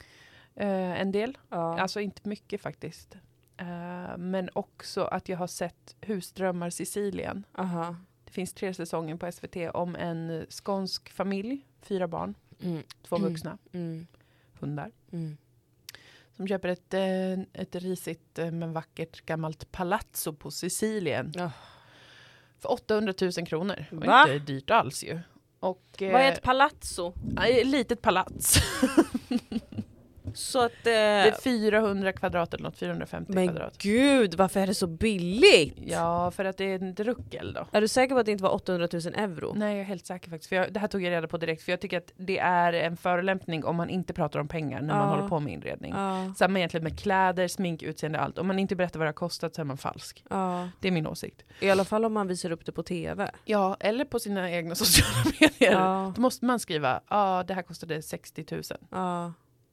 [0.54, 1.38] Eh, en del.
[1.48, 1.80] ja.
[1.80, 3.16] Alltså inte mycket faktiskt.
[3.56, 7.44] Eh, men också att jag har sett Husdrömmar Sicilien.
[7.58, 7.96] Aha.
[8.24, 12.82] Det finns tre säsonger på SVT om en skånsk familj, fyra barn, Mm.
[13.02, 13.28] två Mm.
[13.28, 14.06] vuxna, Mm.
[14.60, 14.90] hundar.
[15.12, 15.36] Mm.
[16.36, 21.32] Som köper ett, eh, ett risigt eh, men vackert gammalt palazzo på Sicilien.
[21.36, 21.50] Ja.
[22.58, 23.84] För 800 000 kronor.
[23.90, 24.22] Det var Va?
[24.32, 25.20] inte dyrt alls ju.
[25.60, 27.12] Och, Vad är eh, ett palazzo?
[27.46, 28.56] ett litet palats.
[30.34, 30.72] Så att...
[30.84, 33.78] Det Eh, är 400 kvadrat eller något, 450 men kvadrat.
[33.78, 35.74] gud, varför är det så billigt?
[35.86, 37.66] Ja, för att det är ett ruckel då.
[37.72, 39.52] Är du säker på att det inte var 800 000 euro?
[39.56, 40.48] Nej, jag är helt säker faktiskt.
[40.48, 41.62] För jag, det här tog jag reda på direkt.
[41.62, 44.94] För jag tycker att det är en förolämpning om man inte pratar om pengar när
[44.94, 45.14] man Ja.
[45.16, 45.92] håller på med inredning.
[45.96, 46.32] Ja.
[46.36, 48.38] Samma egentligen med kläder, smink, utseende, allt.
[48.38, 50.24] Om man inte berättar vad det har kostat så är man falsk.
[50.30, 50.68] ja.
[50.80, 51.42] Det är min åsikt.
[51.60, 53.30] I alla fall om man visar upp det på TV.
[53.44, 55.72] Ja, eller på sina egna sociala medier.
[55.72, 56.12] Ja.
[56.16, 58.62] Då måste man skriva, ja ah, det här kostade 60 000.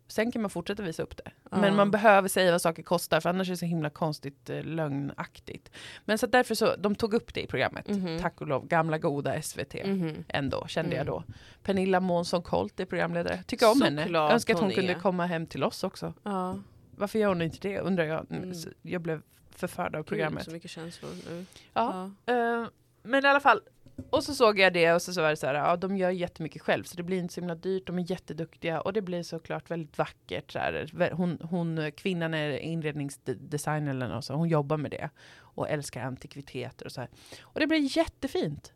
[0.07, 0.11] Ja.
[0.11, 1.31] Sen kan man fortsätta visa upp det.
[1.51, 1.57] Ja.
[1.57, 4.63] Men man behöver säga vad saker kostar för annars är det så himla konstigt eh,
[4.63, 5.71] lögnaktigt.
[6.05, 7.87] Men så därför så, de tog upp det i programmet.
[7.87, 8.19] Mhm.
[8.21, 9.73] Tack och lov, gamla goda SVT.
[9.85, 10.23] Mhm.
[10.27, 11.13] Ändå, kände jag Mm.
[11.13, 11.23] då.
[11.63, 13.43] Pernilla Månsson Colt är programledare.
[13.47, 14.03] Tycker om henne.
[14.03, 16.13] Såklart Önskar att hon hon kunde komma hem till oss också.
[16.23, 16.57] Ja.
[16.97, 18.25] Varför gör hon inte det undrar jag.
[18.31, 18.53] Mm.
[18.53, 20.45] Så Jag blev förförd av Gud, programmet.
[20.45, 21.45] så mycket känslor nu.
[21.73, 22.11] Ja.
[22.25, 22.65] Eh,
[23.03, 23.61] men i alla fall.
[24.09, 26.09] Och så såg jag det och så, så var det så här, ja de gör
[26.09, 29.23] jättemycket själv så det blir inte så himla dyrt, de är jätteduktiga och det blir
[29.23, 30.51] såklart väldigt vackert.
[30.51, 31.11] Så här.
[31.13, 36.85] Hon, hon, kvinnan är inredningsdesigner eller något, så hon jobbar med det och älskar antikviteter
[36.85, 37.09] och så här.
[37.41, 38.73] Och det blir jättefint.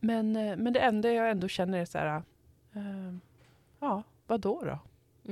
[0.00, 2.22] Men, eh, men det enda jag ändå känner är så här,
[2.72, 3.14] äh,
[3.80, 4.78] ja, vad då då?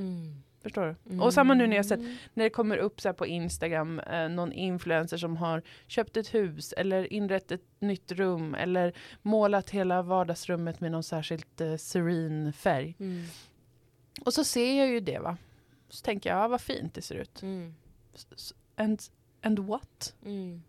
[0.01, 0.43] Mm.
[0.63, 1.21] Förstår du?
[1.21, 2.01] Och samma nu när jag sett
[2.35, 6.73] när det kommer upp så på Instagram eh, någon influencer som har köpt ett hus
[6.73, 12.97] eller inrett ett nytt rum eller målat hela vardagsrummet med någon särskilt eh, serene färg.
[12.99, 13.25] Mm.
[14.25, 15.37] Och så ser jag ju det va.
[15.89, 17.43] Så tänker jag, ja, vad fint det ser ut.
[17.43, 17.75] Mm.
[18.77, 19.03] And,
[19.43, 20.15] and what?
[20.25, 20.63] Mm.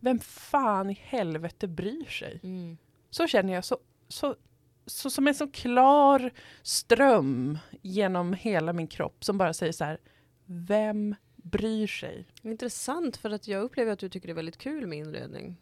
[0.00, 2.40] Vem fan i helvete bryr sig?
[2.42, 2.76] Mm.
[3.10, 4.36] Så känner jag, så, så,
[4.86, 6.30] så som en så klar
[6.62, 9.98] ström genom hela min kropp som bara säger så här,
[10.46, 12.26] vem bryr sig?
[12.42, 15.56] Intressant för att jag upplever att du tycker det är väldigt kul med inredning.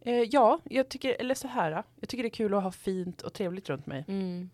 [0.00, 3.22] Eh, ja, jag tycker, eller så här, jag tycker det är kul att ha fint
[3.22, 4.04] och trevligt runt mig.
[4.08, 4.50] Mm.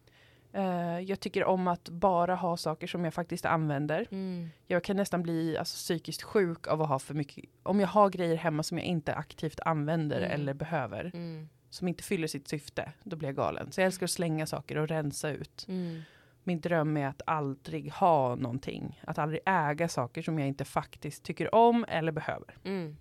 [0.53, 4.07] Eh, jag tycker om att bara ha saker som jag faktiskt använder.
[4.11, 4.49] Mm.
[4.67, 8.11] Jag kan nästan bli alltså, psykiskt sjuk av att ha för mycket, om jag har
[8.11, 10.31] grejer hemma som jag inte aktivt använder Mm.
[10.31, 11.49] eller behöver, Mm.
[11.73, 13.73] Som inte fyller sitt syfte, då blir jag galen.
[13.73, 15.65] Så jag älskar att slänga saker och rensa ut.
[15.69, 16.03] Mm.
[16.45, 19.03] min dröm är att aldrig ha någonting.
[19.07, 22.57] Att aldrig äga saker som jag inte faktiskt tycker om eller behöver.
[22.65, 22.97] Mm.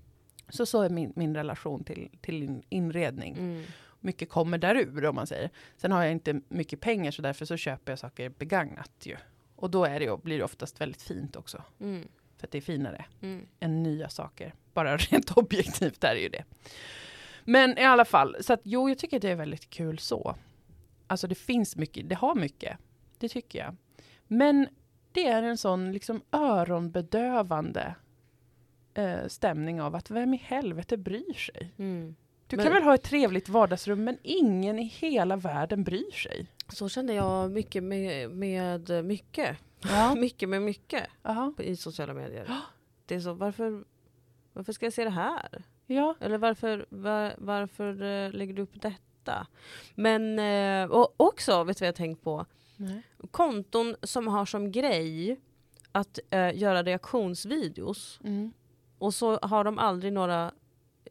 [0.50, 3.38] Så så är min, min relation till, till in- inredning.
[3.38, 3.64] Mm.
[4.00, 5.50] Mycket kommer därur om man säger.
[5.78, 9.16] Sen har jag inte mycket pengar så därför så köper jag saker begagnat ju.
[9.56, 11.64] Och då är det, blir det oftast väldigt fint också.
[11.80, 12.08] Mm.
[12.38, 13.46] För att det är finare Mm.
[13.60, 14.54] än nya saker.
[14.74, 16.44] Bara rent objektivt är det ju det.
[17.44, 20.36] Men i alla fall, så att jo, jag tycker det är väldigt kul så.
[21.08, 22.78] Alltså det finns mycket, det har mycket.
[23.18, 23.76] Det tycker jag.
[24.28, 24.68] Men
[25.12, 27.96] det är en sån liksom öronbedövande
[28.94, 31.74] eh, stämning av att vem i helvete bryr sig?
[31.78, 32.16] Mm.
[32.48, 36.48] Du Men- kan väl ha ett trevligt vardagsrum men ingen i hela världen bryr sig.
[36.68, 39.58] Så kände jag mycket med, med mycket.
[39.90, 40.16] Ja.
[40.18, 41.54] Mycket med mycket Aha.
[41.58, 42.52] på- i sociala medier.
[43.06, 43.84] Det är så, varför,
[44.54, 45.64] varför ska jag se det här?
[45.92, 46.16] Ja.
[46.20, 49.48] Eller varför, var, varför eh, lägger du upp detta?
[49.96, 52.46] Men eh, och också, vet du vad jag tänkt på?
[52.78, 53.02] Nej.
[53.32, 55.40] Konton som har som grej
[55.92, 58.52] att eh, göra reaktionsvideos Mm.
[58.98, 60.52] och så har de aldrig några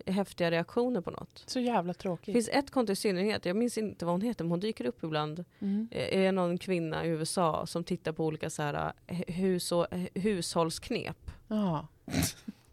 [0.07, 1.43] häftiga reaktioner på något.
[1.47, 2.33] Så jävla Det tråkigt.
[2.33, 5.05] finns ett konto i synnerhet, jag minns inte vad hon heter, men hon dyker upp
[5.05, 5.45] ibland.
[5.59, 5.89] Mm.
[5.91, 8.93] Eh, är någon kvinna i USA som tittar på olika så här,
[9.27, 11.31] hus och, hushållsknep.
[11.49, 11.87] Ja.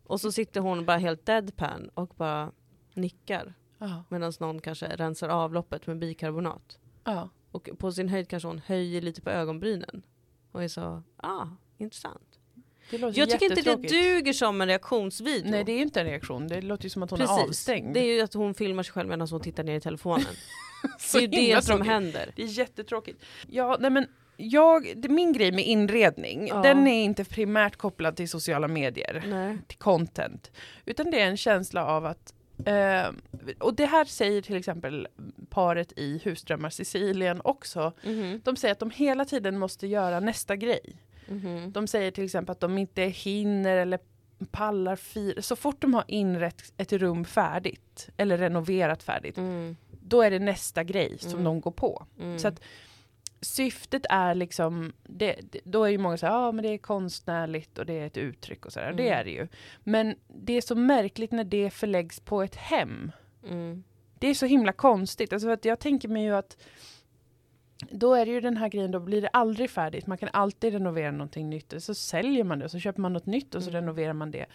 [0.08, 2.52] Och så sitter hon bara helt deadpan och bara
[2.94, 3.54] nickar.
[3.78, 4.04] Ja.
[4.10, 6.80] Medan någon kanske rensar avloppet med bikarbonat.
[7.04, 7.30] Ja.
[7.52, 10.02] Och på sin höjd kanske hon höjer lite på ögonbrynen.
[10.52, 12.40] Och är så, ah, intressant.
[12.90, 15.52] Jag tycker inte det duger som en reaktionsvideo.
[15.52, 17.38] Nej det är inte en reaktion, det låter ju som att hon Precis.
[17.38, 17.94] är avstängd.
[17.94, 20.26] Det är ju att hon filmar sig själv medan hon tittar ner i telefonen.
[21.00, 21.92] så det är ju det som tråkigt.
[21.92, 22.32] händer.
[22.36, 23.24] Det är jättetråkigt.
[23.48, 26.62] Ja, nej men jag, min grej med inredning, Ja.
[26.62, 29.58] den är inte primärt kopplad till sociala medier, Nej.
[29.68, 30.52] till content.
[30.86, 32.34] Utan det är en känsla av att
[32.66, 33.06] eh,
[33.60, 35.08] och det här säger till exempel
[35.50, 37.94] paret i Husdrömmar Sicilien också.
[38.04, 38.42] Mhm.
[38.44, 40.96] De säger att de hela tiden måste göra nästa grej.
[41.28, 41.72] Mhm.
[41.72, 44.00] De säger till exempel att de inte hinner eller
[44.52, 45.42] pallar fira.
[45.42, 49.76] Så fort de har inrett ett rum färdigt eller renoverat färdigt, Mm.
[50.02, 51.44] då är det nästa grej som Mm.
[51.44, 52.06] de går på.
[52.20, 52.40] Mm.
[52.40, 52.62] Så att
[53.42, 56.78] syftet är liksom, det, det, då är ju många så här, ja men det är
[56.78, 58.94] konstnärligt och det är ett uttryck och sådär.
[58.94, 59.20] Det Mm.
[59.20, 59.48] är det ju.
[59.84, 63.12] Men det är så märkligt när det förläggs på ett hem.
[63.50, 63.84] Mm.
[64.20, 65.34] Det är så himla konstigt.
[65.34, 66.58] Alltså att jag tänker mig ju att
[67.92, 70.08] då är det ju den här grejen, då blir det aldrig färdigt.
[70.08, 71.74] Man kan alltid renovera någonting nytt.
[71.84, 73.82] Så säljer man det och så köper man något nytt och så Mm.
[73.82, 74.46] renoverar man det.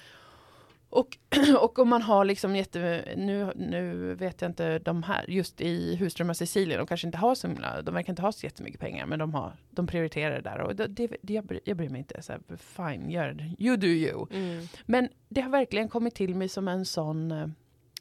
[0.93, 1.19] Och,
[1.61, 5.97] och om man har liksom jätte, nu, nu vet jag inte de här, just i
[5.97, 9.07] Husdrömmar Sicilien, de kanske inte har så himla, de verkar inte ha så jättemycket pengar,
[9.07, 11.99] men de har, de prioriterar det där och det, det, jag, bryr, jag bryr mig
[11.99, 12.23] inte.
[12.23, 13.65] Så här, fine, gör det.
[13.65, 14.27] You do you.
[14.31, 14.67] Mm.
[14.87, 17.49] Men det har verkligen kommit till mig som en sån, eh,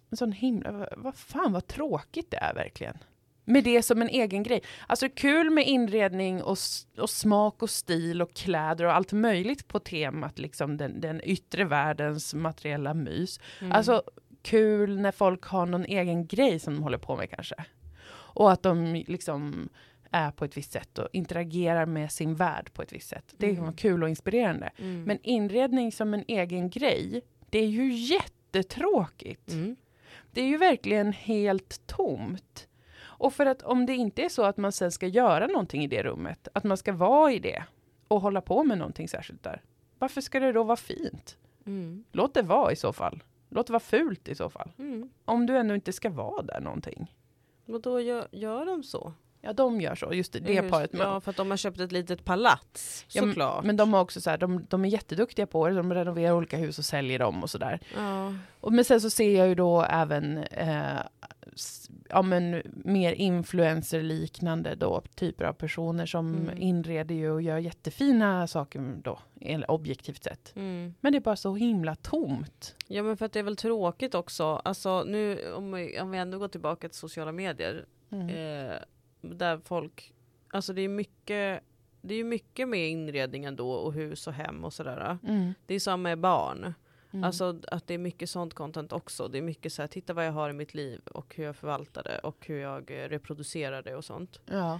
[0.09, 2.97] en sån himla, vad fan vad tråkigt det är verkligen.
[3.51, 4.61] Med det som en egen grej.
[4.87, 6.57] Alltså kul med inredning och,
[6.97, 11.63] och smak och stil och kläder och allt möjligt på temat liksom den, den yttre
[11.63, 13.39] världens materiella mys.
[13.61, 13.71] Mm.
[13.71, 14.03] Alltså
[14.41, 17.55] kul när folk har någon egen grej som de håller på med kanske.
[18.33, 19.69] Och att de liksom
[20.11, 23.33] är på ett visst sätt och interagerar med sin värld på ett visst sätt.
[23.37, 23.63] Det kan Mm.
[23.63, 24.69] vara kul och inspirerande.
[24.77, 25.03] Mm.
[25.03, 29.51] Men inredning som en egen grej, det är ju jättetråkigt.
[29.51, 29.75] Mm.
[30.31, 32.67] Det är ju verkligen helt tomt.
[33.21, 35.87] Och för att om det inte är så att man sen ska göra någonting i
[35.87, 37.63] det rummet, att man ska vara i det
[38.07, 39.61] och hålla på med någonting särskilt där.
[39.99, 41.37] Varför ska det då vara fint?
[41.65, 42.03] Mm.
[42.11, 43.23] Låt det vara i så fall.
[43.49, 44.71] Låt det vara fult i så fall.
[44.77, 45.09] Mm.
[45.25, 47.15] Om du ändå inte ska vara där någonting.
[47.65, 49.13] Och då gör, gör de så?
[49.43, 50.13] Ja, de gör så.
[50.13, 50.93] Just det, det Hur- paret.
[50.93, 53.05] Men, Ja, för att de har köpt ett litet palats.
[53.09, 53.63] Ja, Såklart.
[53.65, 55.75] men de har också så här, de, de är jätteduktiga på det.
[55.75, 57.79] De renoverar olika hus och säljer dem och sådär.
[57.95, 58.33] ja.
[58.59, 60.99] Och men sen så ser jag ju då även eh,
[62.09, 63.13] ja, men mer
[63.85, 66.61] influencer-liknande då, typer av personer som Mm.
[66.61, 69.19] inreder ju och gör jättefina saker då,
[69.67, 70.53] objektivt sett.
[70.55, 70.93] Mm.
[71.01, 72.75] Men det är bara så himla tomt.
[72.87, 74.43] ja men för att det är väl tråkigt också.
[74.65, 77.85] Alltså nu om vi, om vi ändå går tillbaka till sociala medier.
[78.11, 78.29] Mm.
[78.29, 78.75] Eh,
[79.21, 80.13] där folk,
[80.49, 81.63] alltså det är mycket
[82.01, 85.17] det är mycket med inredningen då och hus och hem och sådär.
[85.27, 85.53] Mm.
[85.65, 86.73] Det är samma med barn.
[87.13, 87.23] Mm.
[87.23, 89.27] Alltså att det är mycket sånt content också.
[89.27, 91.55] Det är mycket så här, titta vad jag har i mitt liv och hur jag
[91.55, 94.39] förvaltar det och hur jag eh, reproducerar det och sånt.
[94.45, 94.79] ja.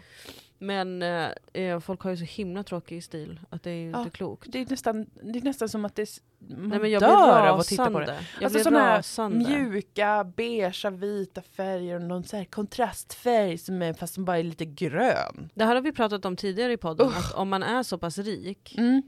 [0.63, 3.99] Men eh, eh, folk har ju så himla tråkig stil att det är ju Ja,
[3.99, 4.47] inte klokt.
[4.51, 7.47] det, är nästan, det är nästan som att det, s- man Nej men jag dör
[7.47, 8.19] av att titta på det.
[8.41, 9.49] Jag Alltså här rasande.
[9.49, 14.43] Mjuka, beigea, vita färger och någon så här kontrastfärg som är, fast som bara är
[14.43, 15.49] lite grön.
[15.53, 17.17] Det här har vi pratat om tidigare i podden, Usch.
[17.17, 19.01] att om man är så pass rik Mm.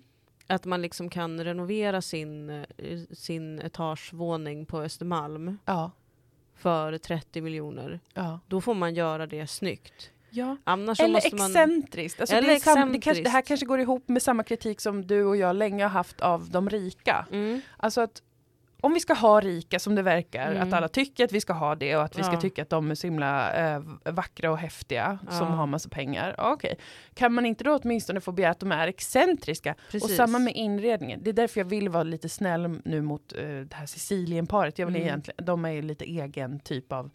[0.48, 5.92] Att man liksom kan renovera sin, eh, sin etagevåning på Östermalm Ja,
[6.56, 8.40] för 30 miljoner, ja.
[8.48, 10.10] då får man göra det snyggt.
[10.30, 10.58] Ja.
[10.66, 11.46] Eller måste man...
[11.46, 12.22] excentriskt.
[12.22, 13.24] Alltså Eller det, sam, det, kanske, excentriskt.
[13.24, 16.22] det här kanske går ihop med samma kritik som du och jag länge har haft
[16.22, 17.26] av de rika.
[17.32, 17.62] Mm.
[17.78, 18.22] Alltså att
[18.84, 20.68] om vi ska ha rika som det verkar, Mm.
[20.68, 22.42] att alla tycker att vi ska ha det och att vi ska Ja.
[22.42, 25.54] tycka att de är så himla eh, vackra och häftiga som Ja.
[25.54, 26.36] har massa pengar.
[26.38, 26.76] Ja, Okej,
[27.14, 29.76] kan man inte då åtminstone få begära att de är excentriska?
[29.92, 30.04] Precis.
[30.04, 31.20] Och samma med inredningen.
[31.24, 34.80] Det är därför jag vill vara lite snäll nu mot eh, det här Sicilienparet.
[34.80, 35.08] Jag vill Mm.
[35.08, 37.10] egentligen, de är ju lite egen typ av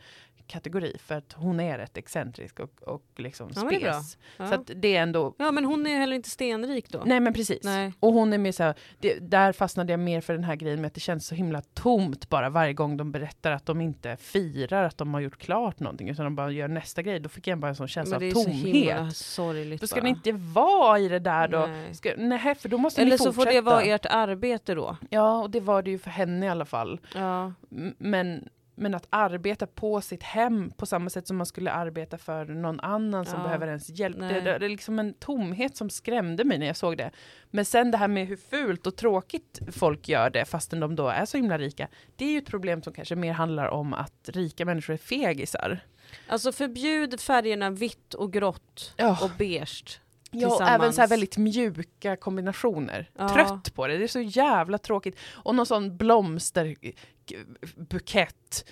[0.48, 4.18] kategori för att hon är rätt excentrisk och, och liksom Ja, spes.
[4.37, 4.46] Ja.
[4.48, 7.02] Så att det är ändå ja men hon är heller inte stenrik då.
[7.06, 7.64] Nej men precis.
[7.64, 7.92] Nej.
[8.00, 10.80] Och hon är mer så här, det, där fastnade jag mer för den här grejen
[10.80, 14.16] med att det känns så himla tomt bara varje gång de berättar att de inte
[14.16, 17.20] firar att de har gjort klart någonting utan de bara gör nästa grej.
[17.20, 19.16] Då fick jag bara en sån känsla av är så himla tomhet.
[19.16, 20.04] sorgligt Då ska bara.
[20.04, 21.66] ni inte vara i det där då.
[21.66, 21.94] Nej.
[21.94, 23.44] Ska, nej, för då måste Eller ni så fortsätta.
[23.46, 24.96] får det vara ert arbete då.
[25.11, 27.00] Ja, och det var det ju för henne i alla fall.
[27.14, 27.52] Ja.
[27.98, 32.44] Men, men att arbeta på sitt hem på samma sätt som man skulle arbeta för
[32.44, 33.42] någon annan som Ja.
[33.44, 34.18] behöver ens hjälp.
[34.18, 37.10] Det, det, det är liksom en tomhet som skrämde mig när jag såg det.
[37.50, 41.08] Men sen det här med hur fult och tråkigt folk gör det fastän de då
[41.08, 41.88] är så himla rika.
[42.16, 45.80] Det är ju ett problem som kanske mer handlar om att rika människor är fegisar.
[46.28, 49.18] Alltså förbjud färgerna vitt och grått Ja.
[49.22, 50.00] och beige.
[50.30, 53.10] Ja, och även så här väldigt mjuka kombinationer.
[53.18, 53.28] Ja.
[53.28, 55.18] Trött på det, det är så jävla tråkigt.
[55.34, 58.64] Och någon sån blomsterbukett.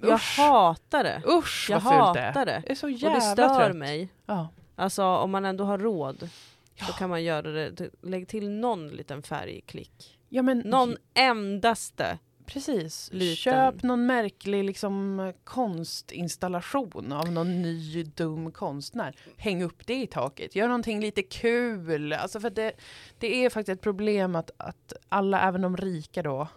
[0.00, 1.22] Jag Usch, hatar det.
[1.26, 2.46] usch Jag vad fult det är.
[2.46, 2.62] det.
[2.66, 3.76] Det är så Och jävla det stör trött.
[3.76, 4.08] mig.
[4.26, 4.48] Ja.
[4.76, 6.28] Alltså om man ändå har råd
[6.74, 6.86] Ja.
[6.86, 7.90] så kan man göra det.
[8.02, 10.18] Lägg till någon liten färgklick.
[10.28, 12.18] ja men Någon endaste.
[12.52, 13.10] Precis.
[13.12, 13.36] liten.
[13.36, 19.16] Köp någon märklig liksom, konstinstallation av någon ny dum konstnär.
[19.36, 20.56] Häng upp det i taket.
[20.56, 22.12] Gör någonting lite kul.
[22.12, 22.72] Alltså för det,
[23.18, 26.48] det är faktiskt ett problem att, att alla, även de rika då,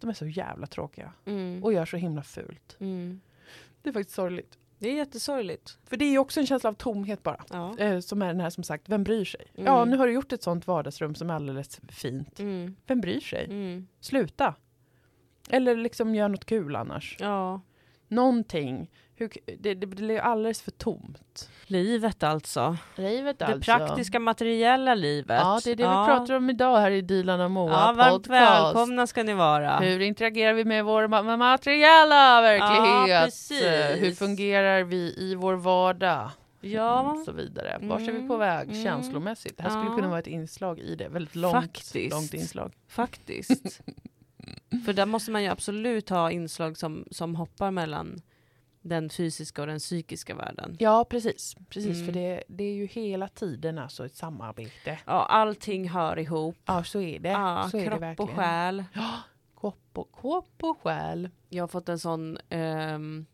[0.00, 1.64] de är så jävla tråkiga Mm.
[1.64, 2.76] och gör så himla fult.
[2.80, 3.20] Mm.
[3.82, 4.58] Det är faktiskt sorgligt.
[4.78, 5.78] Det är jättesorgligt.
[5.84, 7.44] För det är ju också en känsla av tomhet bara.
[7.50, 7.78] Ja.
[7.78, 9.46] Eh, som är den här som sagt, vem bryr sig?
[9.54, 9.66] Mm.
[9.66, 12.40] Ja, nu har du gjort ett sånt vardagsrum som är alldeles fint.
[12.40, 12.76] Mm.
[12.86, 13.44] Vem bryr sig?
[13.44, 13.86] Mm.
[14.00, 14.54] Sluta!
[15.52, 17.16] Eller liksom gör något kul annars.
[17.20, 17.60] Ja.
[18.08, 18.90] Någonting.
[19.14, 21.48] Hur, det, det blir alldeles för tomt.
[21.66, 22.76] Livet alltså.
[22.96, 25.40] Livet Det praktiska materiella livet.
[25.40, 28.12] Ja, det är det vi pratar om idag här i Dilan och Moa Ja, varmt
[28.26, 28.30] podcast.
[28.30, 29.78] välkomna ska ni vara.
[29.78, 33.50] Hur interagerar vi med vår ma- materiella verklighet?
[33.50, 36.30] Ja, Hur fungerar vi i vår vardag?
[36.60, 37.78] Ja, och så vidare.
[37.82, 38.84] Vart är vi Mm, på väg mm.
[38.84, 39.56] känslomässigt?
[39.56, 39.94] Det här skulle Ja.
[39.96, 41.08] kunna vara ett inslag i det.
[41.08, 42.10] Väldigt långt, Faktiskt.
[42.14, 42.72] långt inslag.
[42.88, 43.80] faktiskt.
[44.84, 48.22] För där måste man ju absolut ha inslag som, som hoppar mellan
[48.82, 50.76] den fysiska och den psykiska världen.
[50.78, 51.56] Ja, precis.
[51.68, 52.06] precis Mm.
[52.06, 54.98] För det, det är ju hela tiden alltså ett samarbete.
[55.06, 56.56] Ja, allting hör ihop.
[56.64, 57.28] Ja, så är det.
[57.28, 58.30] Ja, så det kropp verkligen.
[58.30, 58.84] och själ.
[59.60, 61.28] Kropp och, kropp och själ.
[61.48, 63.26] Jag har fått en sån ehm,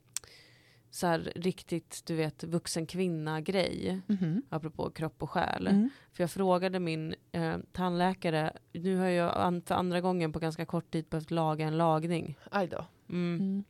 [0.90, 4.00] så här riktigt, du vet, vuxen kvinna-grej.
[4.06, 4.42] Mhm.
[4.48, 5.66] Apropå kropp och själ.
[5.66, 5.90] Mm.
[6.12, 10.66] För jag frågade min eh, tandläkare, nu har jag an, för andra gången på ganska
[10.66, 12.38] kort tid behövt laga en lagning.
[12.50, 12.84] Aj då.
[13.08, 13.40] Mm.
[13.40, 13.64] Mm.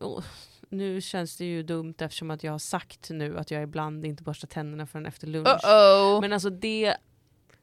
[0.00, 0.24] Och
[0.68, 4.22] nu känns det ju dumt eftersom att jag har sagt nu att jag ibland inte
[4.22, 5.48] borstar tänderna förrän efter lunch.
[5.48, 6.20] Uh-oh.
[6.20, 6.96] Men alltså det,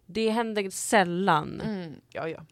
[0.05, 1.61] det händer sällan.
[1.61, 1.93] Mm.
[2.09, 2.45] Ja, ja.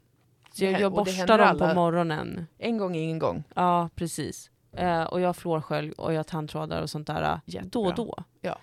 [0.53, 2.47] Så jag, jag borstar dem på morgonen.
[2.58, 3.43] En gång är ingen gång.
[3.55, 4.51] Ja, precis.
[4.77, 7.69] Eh, och jag har flårskölj och jag har tandtrådar och sånt där eh, Jättebra.
[7.71, 8.23] då och då.
[8.41, 8.57] Ja.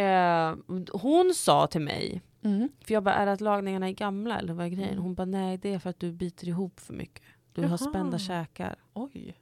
[0.00, 0.56] Eh,
[0.92, 2.68] hon sa till mig, Mm.
[2.84, 4.90] för jag bara, är det att lagningarna är gamla eller vad är grejen?
[4.92, 5.02] Mm.
[5.02, 7.22] Hon bara, nej det är för att du biter ihop för mycket.
[7.52, 7.78] Du har Jaha.
[7.78, 8.76] spända käkar.
[8.92, 9.38] Oj.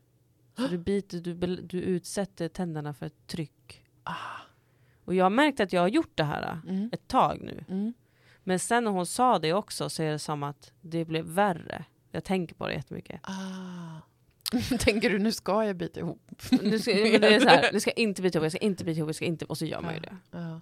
[0.56, 3.84] Så du, biter, du, du utsätter tänderna för ett tryck.
[4.02, 4.14] Ah.
[5.04, 6.90] Och jag har märkt att jag har gjort det här eh, Mm.
[6.92, 7.64] ett tag nu.
[7.68, 7.94] Mm.
[8.44, 11.84] Men sen när hon sa det också så är det som att det blev värre.
[12.12, 13.20] Jag tänker på det jättemycket.
[13.22, 14.00] Ah.
[14.78, 16.30] Tänker du, nu ska jag bita ihop?
[16.62, 18.98] Nu ska, det är så här, det ska inte bita ihop, jag ska inte bita
[18.98, 19.44] ihop, jag ska inte...
[19.44, 20.16] Och så gör man ju det.
[20.30, 20.60] Ja.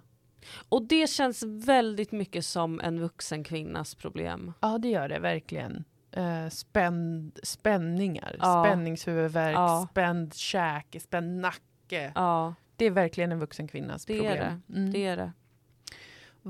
[0.69, 4.53] Och det känns väldigt mycket som en vuxen kvinnas problem.
[4.59, 5.83] ja, det gör det verkligen.
[6.17, 8.63] Uh, spänd, spänningar, Ja.
[8.65, 9.87] spänningshuvudvärk, Ja.
[9.91, 12.11] spänd käke, spänd nacke.
[12.15, 14.31] Ja, Det är verkligen en vuxen kvinnas det problem.
[14.33, 14.79] är det.
[14.79, 14.91] Mm.
[14.91, 15.31] det är det.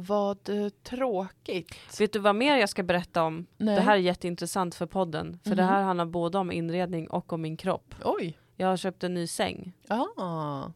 [0.03, 1.99] Vad eh, tråkigt.
[1.99, 3.45] Vet du vad mer jag ska berätta om?
[3.57, 3.75] Nej.
[3.75, 5.39] Det här är jätteintressant för podden.
[5.43, 5.73] För det Mhm.
[5.73, 7.95] här handlar både om inredning och om min kropp.
[8.03, 8.39] Oj.
[8.55, 9.73] Jag har köpt en ny säng.
[9.87, 10.69] Ah.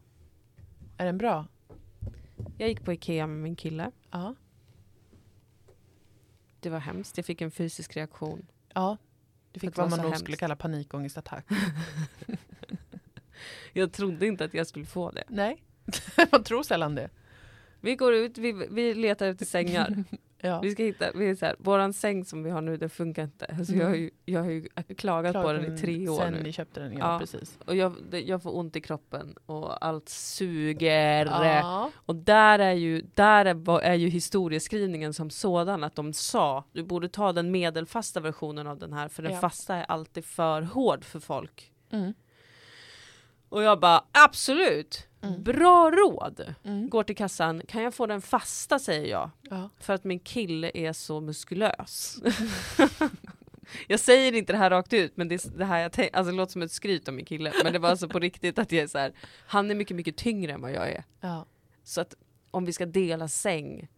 [0.98, 1.46] Är den bra?
[2.58, 3.90] Jag gick på Ikea med min kille.
[4.10, 4.34] Ja.
[6.60, 7.16] Det var hemskt.
[7.16, 8.46] Jag fick en fysisk reaktion.
[8.74, 8.96] Ja.
[9.52, 10.20] Du fick vad man nog hemskt.
[10.20, 11.46] skulle kalla panikångestattack.
[13.72, 15.24] Jag trodde inte att jag skulle få det.
[15.28, 15.62] Nej,
[16.32, 17.10] man tror sällan det.
[17.84, 20.04] Vi går ut, vi, vi letar efter sängar.
[20.46, 20.60] Ja.
[20.60, 23.22] Vi ska hitta, vi är så här, våran säng som vi har nu den funkar
[23.24, 23.46] inte.
[23.58, 26.32] Alltså jag, har ju, jag har ju klagat på Klart, den i tre år Sen
[26.32, 26.42] nu.
[26.42, 27.18] ni köpte den, ja, Ja.
[27.18, 27.58] precis.
[27.66, 31.26] Och jag, jag får ont i kroppen och allt suger.
[31.26, 31.90] Ja.
[31.94, 36.82] Och där är ju, där är, är ju historieskrivningen som sådan att de sa du
[36.82, 39.40] borde ta den medelfasta versionen av den här för den Ja.
[39.40, 41.72] fasta är alltid för hård för folk.
[41.90, 42.14] Mm.
[43.48, 45.42] Och jag bara absolut, Mm.
[45.42, 46.54] bra råd.
[46.64, 46.90] Mm.
[46.90, 49.30] Går till kassan, kan jag få den fasta säger jag.
[49.50, 49.70] Ja.
[49.78, 52.18] För att min kille är så muskulös.
[53.86, 56.30] jag säger inte det här rakt ut men det, är det här jag tänk, alltså
[56.30, 57.52] det låter som ett skryt om min kille.
[57.64, 59.12] Men det var alltså på riktigt att jag är så här,
[59.46, 61.04] han är mycket mycket tyngre än vad jag är.
[61.20, 61.46] Ja.
[61.84, 62.14] Så att
[62.50, 63.88] om vi ska dela säng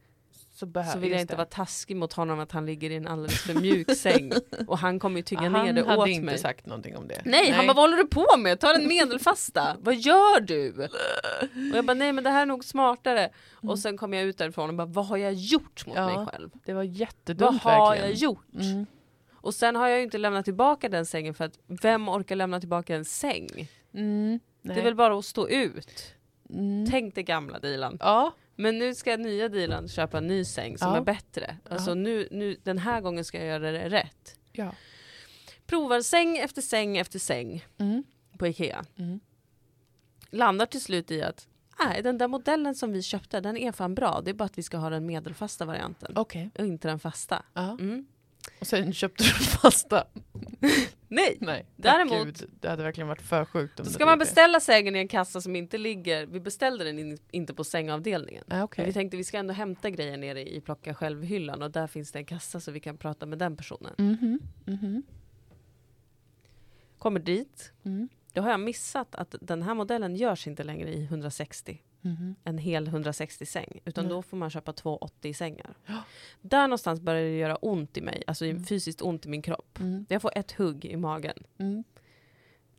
[0.58, 1.36] Så, så vill jag inte det.
[1.36, 4.32] vara taskig mot honom att han ligger i en alldeles för mjuk säng.
[4.66, 6.38] Och han kommer ju tynga Ja, ner han det hade åt inte mig.
[6.38, 7.22] sagt någonting om det.
[7.24, 8.60] Nej, han bara vad håller du på med?
[8.60, 9.76] Ta den medelfasta.
[9.80, 10.70] vad gör du?
[11.72, 13.30] Och jag bara nej men det här är nog smartare.
[13.54, 16.26] Och sen kom jag ut därifrån och bara vad har jag gjort mot Ja, mig
[16.26, 16.50] själv?
[16.64, 18.10] Det var Vad jättedumt har verkligen.
[18.10, 18.54] jag gjort?
[18.54, 18.86] Mm.
[19.34, 22.60] Och sen har jag ju inte lämnat tillbaka den sängen för att vem orkar lämna
[22.60, 23.68] tillbaka en säng?
[23.94, 24.40] Mm.
[24.62, 26.14] Det är väl bara att stå ut.
[26.50, 26.86] Mm.
[26.90, 27.96] Tänk dig gamla Dilan.
[28.00, 28.32] Ja.
[28.56, 30.96] Men nu ska nya Dilan köpa en ny säng som Ja.
[30.96, 31.56] är bättre.
[31.70, 31.94] Alltså Ja.
[31.94, 34.38] nu, nu, den här gången ska jag göra det rätt.
[34.52, 34.72] ja.
[35.66, 38.04] Provar säng efter säng efter säng Mm.
[38.38, 38.84] på Ikea.
[38.98, 39.20] Mm.
[40.30, 43.94] Landar till slut i att nej, den där modellen som vi köpte den är fan
[43.94, 44.20] bra.
[44.24, 46.12] Det är bara att vi ska ha den medelfasta varianten.
[46.16, 46.50] Okej.
[46.58, 47.42] Och inte den fasta.
[47.54, 48.06] Mm.
[48.60, 50.06] Och sen köpte du fasta.
[51.08, 51.36] Nej!
[51.40, 51.66] Nej.
[51.76, 54.98] Däremot- Gud, det hade verkligen varit för sjukt om Då ska man beställa sängen i
[54.98, 58.44] en kassa som inte ligger, vi beställde den in, inte på sängavdelningen.
[58.46, 58.84] Men okej.
[58.86, 62.18] vi tänkte vi ska ändå hämta grejer nere i plocka själv-hyllan och där finns det
[62.18, 63.94] en kassa så vi kan prata med den personen.
[63.98, 64.38] Mhm.
[64.64, 65.02] Mhm.
[66.98, 68.08] Kommer dit, Mm.
[68.32, 71.82] då har jag missat att den här modellen görs inte längre i 160.
[72.06, 72.34] Mhm.
[72.44, 73.80] En hel 160 säng.
[73.84, 74.10] Utan Nej.
[74.14, 75.74] då får man köpa två 80 sängar.
[75.86, 76.02] Ja.
[76.40, 78.64] Där någonstans börjar det göra ont i mig, alltså Mm.
[78.64, 79.78] fysiskt ont i min kropp.
[79.80, 80.06] Mm.
[80.08, 81.38] Jag får ett hugg i magen.
[81.58, 81.84] Mm.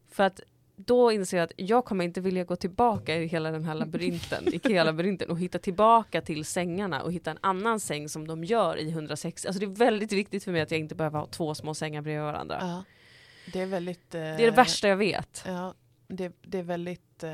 [0.09, 0.39] För att
[0.75, 4.43] då inser jag att jag kommer inte vilja gå tillbaka i hela den här labyrinten,
[4.53, 8.89] Ikea-labyrinten och hitta tillbaka till sängarna och hitta en annan säng som de gör i
[8.89, 9.47] 160.
[9.47, 12.01] Alltså det är väldigt viktigt för mig att jag inte behöver ha två små sängar
[12.01, 12.57] bredvid varandra.
[12.61, 12.83] Ja.
[13.53, 14.15] Det är väldigt...
[14.15, 15.43] eh, Det är det värsta jag vet.
[15.45, 15.73] Ja,
[16.07, 17.31] det, det är väldigt eh,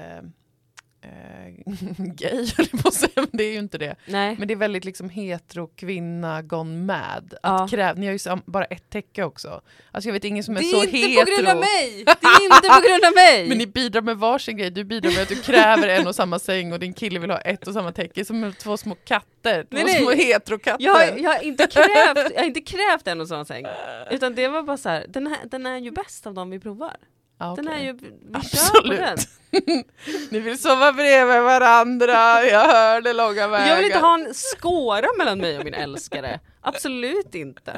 [1.03, 1.53] eh,
[1.97, 2.47] gay,
[2.83, 3.95] på säga, men det är ju inte det.
[4.05, 4.35] Nej.
[4.39, 7.33] Men det är väldigt liksom hetero kvinna gone mad.
[7.43, 7.63] Ja.
[7.63, 9.61] Att kräv, ni har ju bara ett täcke också.
[9.91, 11.25] Alltså jag vet ingen som är, Det så är inte hetero.
[11.25, 12.03] på grund av mig!
[12.05, 13.49] Det är inte på grund av mig!
[13.49, 14.69] Men ni bidrar med varsin grej.
[14.71, 17.39] Du bidrar med att du kräver en och samma säng och din kille vill ha
[17.39, 18.25] ett och samma täcke.
[18.25, 19.63] Som två små katter.
[19.63, 20.01] Två Nej, nej.
[20.01, 20.85] små heterokatter.
[20.85, 23.65] jag, har, jag, har inte krävt, jag har inte krävt en och samma säng.
[24.11, 26.59] Utan det var bara så här, den, här, den är ju bäst av dem vi
[26.59, 26.95] provar.
[27.43, 27.79] Ja, Den okej.
[27.79, 28.99] är ju, vi kör på Absolut.
[28.99, 29.83] den.
[30.31, 33.67] Ni vill sova bredvid varandra, jag hör det långa vägar.
[33.67, 36.39] Jag vill inte ha en skåra mellan mig och min älskare.
[36.61, 37.71] Absolut inte.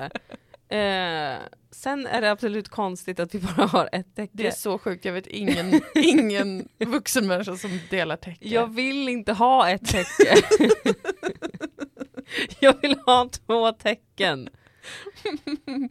[0.70, 1.38] Eh,
[1.72, 4.32] sen är det absolut konstigt att vi bara har ett täcke.
[4.34, 8.48] Det är så sjukt, jag vet ingen, ingen vuxen människa som delar täcke.
[8.48, 10.36] Jag vill inte ha ett täcke.
[12.60, 14.50] jag vill ha två täcken.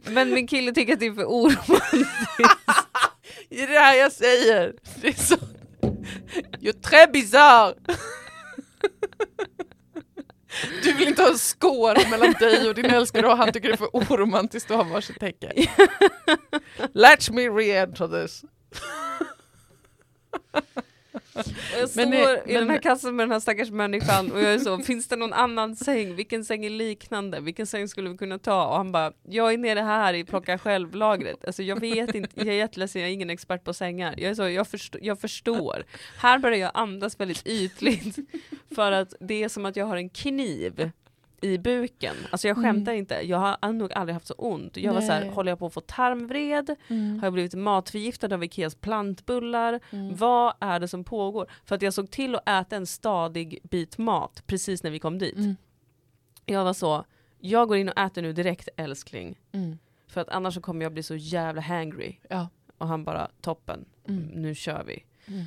[0.03, 2.84] Men min kille tycker att det är för oromantiskt.
[3.55, 4.73] Det är det här jag säger.
[5.01, 5.35] Det är så...
[6.61, 7.75] You're très bizarre.
[10.83, 13.73] Du vill inte ha en skår mellan dig och din älskare och han tycker det
[13.73, 15.51] är för oromantiskt att ha varsitt täcke.
[16.93, 18.43] Let me re-enter this.
[21.35, 24.53] Och jag står Men i den här kassan med den här stackars människan och jag
[24.53, 26.15] är så, finns det någon annan säng?
[26.15, 27.39] Vilken säng är liknande?
[27.39, 28.67] Vilken säng skulle vi kunna ta?
[28.67, 31.45] Och han bara, jag är nere här i plocka själv-lagret.
[31.45, 34.13] Alltså jag vet inte, jag är jätteledsen, jag är ingen expert på sängar.
[34.17, 35.83] Jag är så, jag, förstå, jag förstår.
[36.17, 38.17] Här börjar jag andas väldigt ytligt
[38.75, 40.91] för att det är som att jag har en kniv
[41.41, 42.15] i buken.
[42.31, 44.77] Alltså jag skämtar inte, jag har nog aldrig haft så ont.
[44.77, 45.29] Jag var så här, Nej.
[45.29, 46.69] håller jag på att få tarmvred?
[47.19, 49.79] Har jag blivit matförgiftad av Ikeas plantbullar?
[49.89, 50.15] Mm.
[50.15, 51.51] Vad är det som pågår?
[51.65, 55.17] För att jag såg till att äta en stadig bit mat precis när vi kom
[55.17, 55.35] dit.
[55.37, 55.55] Mm.
[56.45, 57.05] Jag var så,
[57.39, 59.39] jag går in och äter nu direkt älskling.
[59.51, 59.77] Mm.
[60.07, 62.15] För att annars så kommer jag bli så jävla hangry.
[62.29, 62.47] Ja.
[62.77, 64.23] Och han bara, toppen, Mm.
[64.23, 65.03] nu kör vi.
[65.27, 65.45] Mm.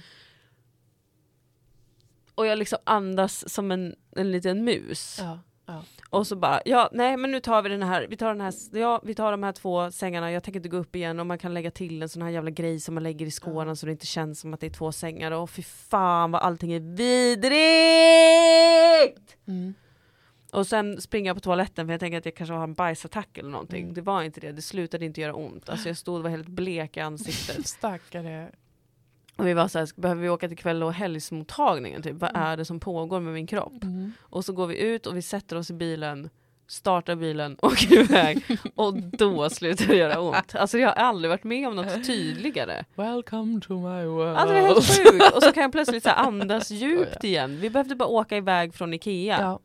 [2.34, 5.18] Och jag liksom andas som en, en liten mus.
[5.20, 5.38] Ja.
[5.68, 5.84] Ja.
[6.10, 8.54] Och så bara, ja nej men nu tar vi den här, vi tar den här,
[8.72, 11.38] ja vi tar de här två sängarna, jag tänker inte gå upp igen och man
[11.38, 13.76] kan lägga till en sån här jävla grej som man lägger i skåren Ja.
[13.76, 16.72] så det inte känns som att det är två sängar och fy fan vad allting
[16.72, 16.80] är
[18.00, 19.36] vidrigt!
[19.48, 19.74] Mm.
[20.52, 23.38] Och sen springer jag på toaletten för jag tänker att jag kanske har en bajsattack
[23.38, 23.82] eller någonting.
[23.82, 23.94] Mm.
[23.94, 25.68] Det var inte det, det slutade inte göra ont.
[25.68, 27.66] Alltså jag stod och var helt blek i ansiktet.
[27.78, 28.50] Stackare.
[29.38, 32.14] Och vi var så här, behöver vi åka till kväll och helgsmottagningen typ?
[32.16, 32.42] Vad Mm.
[32.42, 33.82] är det som pågår med min kropp?
[33.84, 34.12] Mm.
[34.20, 36.30] Och så går vi ut och vi sätter oss i bilen
[36.70, 38.42] startar bilen, åker iväg
[38.74, 40.54] och då slutar det göra ont.
[40.54, 42.84] Alltså jag har aldrig varit med om något tydligare.
[42.94, 44.36] Welcome to my world.
[44.38, 45.36] Alltså det är helt sjukt.
[45.36, 47.58] Och så kan jag plötsligt så andas djupt igen.
[47.60, 49.38] Vi behövde bara åka iväg från Ikea.
[49.40, 49.60] ja.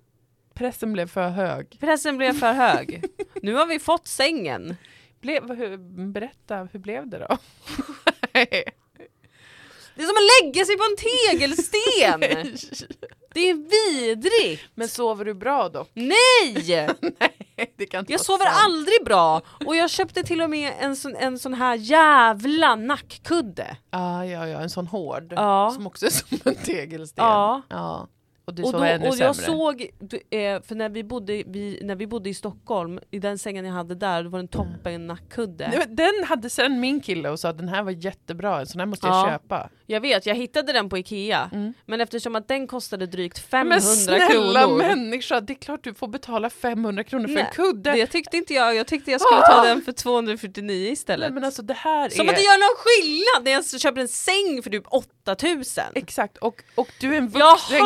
[0.53, 1.78] Pressen blev för hög.
[1.80, 3.03] Pressen blev för hög.
[3.41, 4.76] Nu har vi fått sängen.
[5.21, 5.78] Blev, hur,
[6.11, 7.38] berätta, hur blev det då?
[9.95, 12.19] Det är som att lägga sig på en tegelsten!
[13.33, 14.63] Det är vidrigt!
[14.75, 15.85] Men sover du bra då?
[15.93, 16.89] Nej!
[17.77, 18.57] det kan inte Jag sover sant.
[18.65, 19.41] aldrig bra!
[19.65, 23.77] Och jag köpte till och med en sån, en sån här jävla nackkudde.
[23.89, 25.33] Ah, ja, ja, en sån hård.
[25.35, 25.71] Ja.
[25.75, 27.25] Som också är som en tegelsten.
[27.25, 27.61] Ja.
[27.69, 28.07] ja.
[28.45, 29.81] Och du Och, sover då, ännu och jag såg,
[30.29, 33.73] eh, för när vi, bodde, vi, när vi bodde i Stockholm, i den sängen jag
[33.73, 35.85] hade där, då var det en toppen nackkudde.
[35.89, 38.85] Den hade sen min kille och sa att den här var jättebra, en sån här
[38.85, 39.31] måste jag Ja.
[39.31, 39.69] köpa.
[39.85, 41.73] Jag vet, jag hittade den på Ikea, Mm.
[41.85, 44.77] men eftersom att den kostade drygt 500 Men snälla kronor.
[44.77, 47.91] människa, det är klart du får betala 500 kronor för Nej, en kudde.
[47.91, 51.19] Det tyckte inte jag, jag tyckte jag skulle ta den för 249 istället.
[51.29, 52.31] Nej, men alltså det här Som är...
[52.31, 55.83] att det gör någon skillnad när jag köper en säng för typ 8000!
[55.95, 57.77] Exakt, och, och du är en Jag vuxen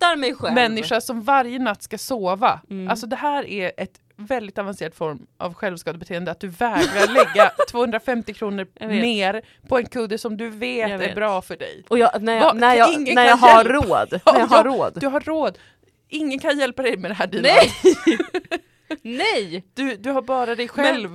[0.00, 0.54] hatar mig själv!
[0.54, 2.60] människa som varje natt ska sova.
[2.70, 2.88] Mm.
[2.90, 8.34] Alltså det här är ett väldigt avancerad form av självskadebeteende, att du vägrar lägga 250
[8.34, 8.88] kronor vet.
[8.90, 11.14] mer på en kudde som du vet, Jag är vet.
[11.14, 11.84] bra för dig.
[11.88, 14.64] Och jag, när jag, Vad- när jag, när jag har råd, Ja, när jag har
[14.64, 14.92] råd.
[15.00, 15.58] Du har råd.
[16.08, 17.50] Ingen kan hjälpa dig med det här Dilan.
[17.52, 18.18] Nej!
[19.02, 19.64] Nej!
[19.74, 21.08] Du, du har bara dig själv.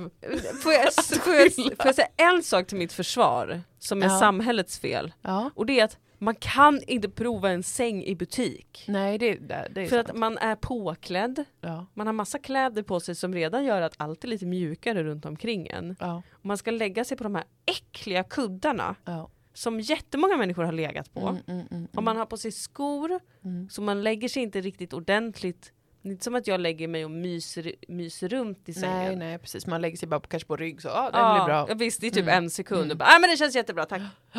[0.62, 4.18] Får jag, får, jag, får jag säga en sak till mitt försvar, som är Ja.
[4.18, 5.12] samhällets fel?
[5.22, 5.50] Ja.
[5.54, 8.84] Och det är att man kan inte prova en säng i butik.
[8.88, 10.10] Nej, det, det, det är För sant.
[10.10, 11.86] att man är påklädd, Ja.
[11.94, 15.24] man har massa kläder på sig som redan gör att allt är lite mjukare runt
[15.24, 15.96] omkring en.
[16.00, 16.22] Ja.
[16.32, 19.30] Och man ska lägga sig på de här äckliga kuddarna Ja.
[19.54, 21.20] som jättemånga människor har legat på.
[21.28, 23.68] Mm, mm, mm, Om man har på sig skor, mm.
[23.70, 25.72] så man lägger sig inte riktigt ordentligt.
[26.02, 28.96] Det är inte som att jag lägger mig och myser, myser runt i sängen.
[28.96, 29.66] Nej, nej, precis.
[29.66, 31.66] Man lägger sig bara på, kanske på rygg så, ja, den Ja, blir bra.
[31.68, 32.44] ja, visst, det är typ Mm.
[32.44, 32.80] en sekund.
[32.82, 32.90] Mm.
[32.90, 34.02] Och bara, "Ah, men det känns jättebra, tack.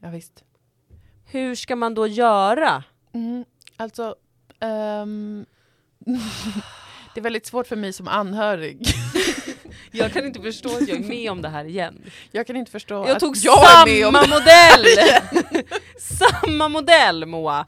[0.00, 0.44] Ja, visst.
[1.24, 2.84] Hur ska man då göra?
[3.14, 3.44] Mm,
[3.76, 4.14] alltså,
[4.60, 5.46] ehm,
[7.14, 8.86] det är väldigt svårt för mig som anhörig.
[9.90, 12.02] Jag kan inte förstå att jag är med om det här igen.
[12.30, 14.86] Jag kan inte förstå Jag att tog jag är med om samma modell!
[15.98, 17.66] samma modell Moa!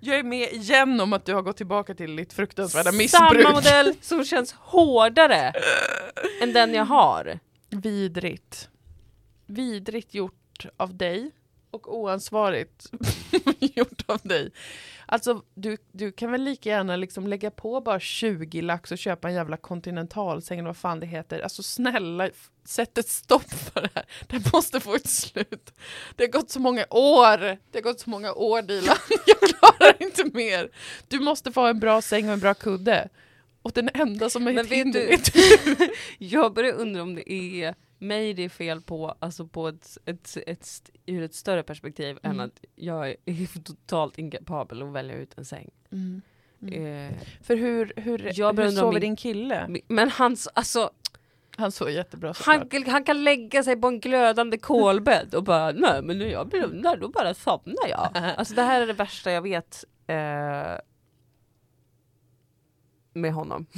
[0.00, 3.42] Jag är med igen om att du har gått tillbaka till ditt fruktansvärda missbruk.
[3.42, 5.52] Samma modell som känns hårdare
[6.42, 7.38] än den jag har.
[7.70, 8.68] Vidrigt.
[9.46, 11.30] Vidrigt gjort av dig
[11.86, 12.86] och oansvarigt
[13.60, 14.50] gjort av dig.
[15.06, 19.28] Alltså du, du kan väl lika gärna liksom lägga på bara 20 lax och köpa
[19.28, 21.40] en jävla kontinentalsäng eller vad fan det heter.
[21.40, 22.30] Alltså snälla,
[22.64, 24.04] sätt ett stopp för det här.
[24.26, 25.72] Det måste få ett slut.
[26.16, 27.38] Det har gått så många år.
[27.38, 28.96] Det har gått så många år Dilan.
[29.26, 30.70] Jag klarar inte mer.
[31.08, 33.08] Du måste få en bra säng och en bra kudde.
[33.62, 35.18] Och den enda som är Men ett hinder du- är
[35.78, 35.92] du.
[36.18, 40.36] Jag börjar undra om det är mig det är fel på, alltså på ett, ett,
[40.46, 42.46] ett, ur ett större perspektiv än Mm.
[42.46, 45.70] att jag är totalt inkapabel att välja ut en säng.
[45.92, 46.22] Mm.
[46.62, 46.74] Mm.
[47.08, 49.80] Eh, För hur, hur, Jag hur sover min- din kille?
[49.88, 50.90] men hans, alltså
[51.56, 56.02] Han sover jättebra han, han kan lägga sig på en glödande kolbädd och bara nej
[56.02, 58.10] men när jag blundar då bara somnar jag.
[58.14, 60.76] Alltså det här är det värsta jag vet eh,
[63.12, 63.66] med honom.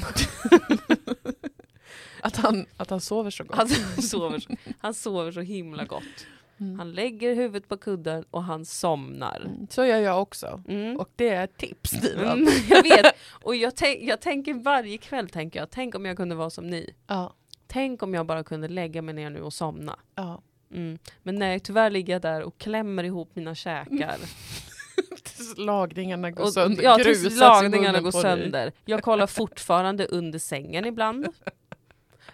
[2.23, 3.57] Att, han, att han sover så gott.
[3.57, 3.69] Han
[4.03, 6.27] sover, så- han sover så himla gott.
[6.61, 6.79] Mm.
[6.79, 9.41] Han lägger huvudet på kudden och han somnar.
[9.47, 10.63] Mm, Så gör jag också.
[10.69, 10.97] Mm.
[10.97, 11.93] Och det är ett tips.
[12.05, 16.17] Mm, jag vet, och jag, tänk, jag tänker varje kväll, tänker jag, tänk om jag
[16.17, 16.95] kunde vara som ni.
[17.07, 17.35] Ja,
[17.73, 19.99] Tänk om jag bara kunde lägga mig ner nu och somna.
[20.15, 20.43] ja.
[20.75, 20.99] Mm.
[21.23, 24.17] Men nej, tyvärr ligger jag där och klämmer ihop mina käkar.
[25.25, 26.83] Tills lagningarna går Och, sönder.
[26.83, 28.73] ja, tills lagningarna går sönder.
[28.85, 31.29] Jag kollar fortfarande under sängen ibland.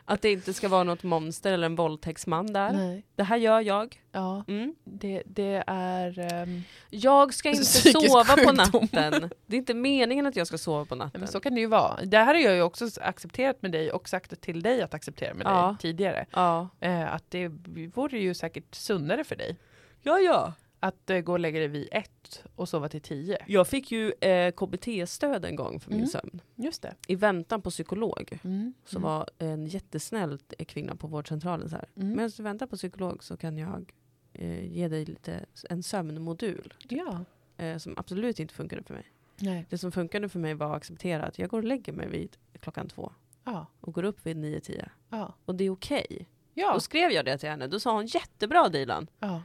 [0.08, 2.72] Att det inte ska vara något monster eller en våldtäktsman där.
[2.72, 3.04] Nej.
[3.16, 4.02] Det här gör jag.
[4.12, 4.74] Ja, Mm.
[4.84, 6.18] det, det är...
[6.32, 8.56] ehm, Jag ska inte Psykisk sova på sjukdom.
[8.56, 9.30] natten.
[9.46, 11.20] Det är inte meningen att jag ska sova på natten.
[11.20, 12.00] men så kan det ju vara.
[12.04, 15.34] Det här har jag ju också accepterat med dig och sagt till dig att acceptera
[15.34, 15.66] med Ja.
[15.66, 16.26] dig tidigare.
[16.30, 16.68] Ja.
[16.80, 17.48] Eh, att det
[17.94, 19.56] vore ju säkert sundare för dig.
[20.02, 20.52] ja, ja.
[20.80, 23.38] Att eh, gå och lägga dig vid ett och sova till tio.
[23.46, 26.08] Jag fick ju eh, KBT-stöd en gång för min Mm.
[26.10, 26.40] sömn.
[26.54, 26.94] Just det.
[27.06, 28.38] I väntan på psykolog.
[28.44, 28.74] Mm.
[28.84, 31.88] Så var en jättesnäll kvinna på vårdcentralen så här.
[31.96, 32.10] Mm.
[32.16, 33.92] Medan du väntar på psykolog så kan jag
[34.32, 36.74] eh, ge dig lite, en sömnmodul.
[36.88, 37.24] Ja.
[37.56, 39.12] Eh, som absolut inte funkade för mig.
[39.38, 39.66] Nej.
[39.70, 42.36] Det som funkade för mig var att acceptera att jag går och lägger mig vid
[42.60, 43.12] klockan två.
[43.44, 43.66] Ja.
[43.80, 45.34] Och går upp vid nio tio Ja.
[45.44, 46.28] Och det är okej.
[46.54, 46.72] Ja.
[46.74, 47.66] Då skrev jag det till henne.
[47.66, 49.06] Då sa hon jättebra Dilan.
[49.18, 49.42] ja.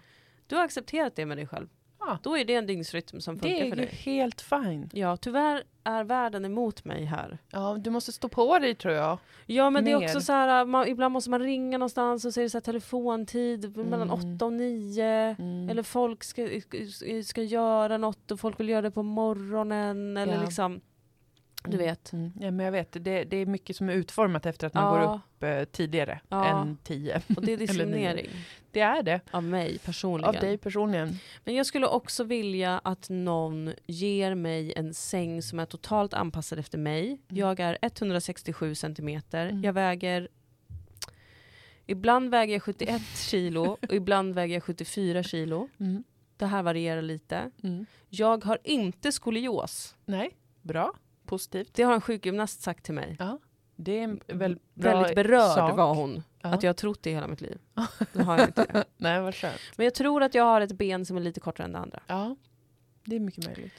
[0.51, 1.67] Du har accepterat det med dig själv.
[1.99, 2.17] Ja.
[2.23, 3.95] Då är det en dygnsrytm som funkar Det är för ju dig.
[3.95, 4.89] helt fine.
[4.93, 7.37] Ja, tyvärr är världen emot mig här.
[7.51, 9.17] Ja, du måste stå på dig tror jag.
[9.45, 10.05] Ja men det är Mer.
[10.05, 12.61] också så här, man, ibland måste man ringa någonstans och så är det så här
[12.61, 14.35] telefontid mellan Mm.
[14.35, 15.05] 8 och 9.
[15.39, 15.69] Mm.
[15.69, 16.47] Eller folk ska,
[17.25, 20.17] ska göra något och folk vill göra det på morgonen.
[20.17, 20.41] Eller Ja.
[20.41, 20.81] liksom,
[21.67, 22.13] du vet.
[22.13, 22.31] Mm.
[22.39, 24.99] Ja, men jag vet, det, det är mycket som är utformat efter att man går
[25.01, 26.45] Ja, upp eh, tidigare Ja.
[26.45, 27.21] än tio.
[27.35, 28.29] och det är diskriminering
[28.71, 30.35] Det är det, av mig personligen.
[30.35, 31.19] av dig personligen.
[31.43, 36.59] Men jag skulle också vilja att någon ger mig en säng som är totalt anpassad
[36.59, 37.21] efter mig.
[37.27, 39.47] Jag är 167 centimeter.
[39.47, 39.63] Mm.
[39.63, 40.27] Jag väger...
[41.85, 45.69] Ibland väger jag 71 kilo och ibland väger jag 74 kilo.
[45.79, 46.03] Mm.
[46.37, 47.51] Det här varierar lite.
[47.63, 47.85] Mm.
[48.09, 49.95] Jag har inte skolios.
[50.05, 50.93] Nej, bra.
[51.31, 51.73] Positivt.
[51.73, 53.17] Det har en sjukgymnast sagt till mig.
[53.75, 55.77] Det är en väl Väldigt berörd sak.
[55.77, 56.23] var hon.
[56.41, 56.49] Ja.
[56.49, 57.57] Att jag har trott det hela mitt liv.
[58.13, 58.85] Det har jag inte.
[58.97, 59.59] Nej, vad skönt.
[59.75, 61.99] Men jag tror att jag har ett ben som är lite kortare än det andra.
[62.07, 62.35] Ja,
[63.05, 63.73] det är mycket möjligt.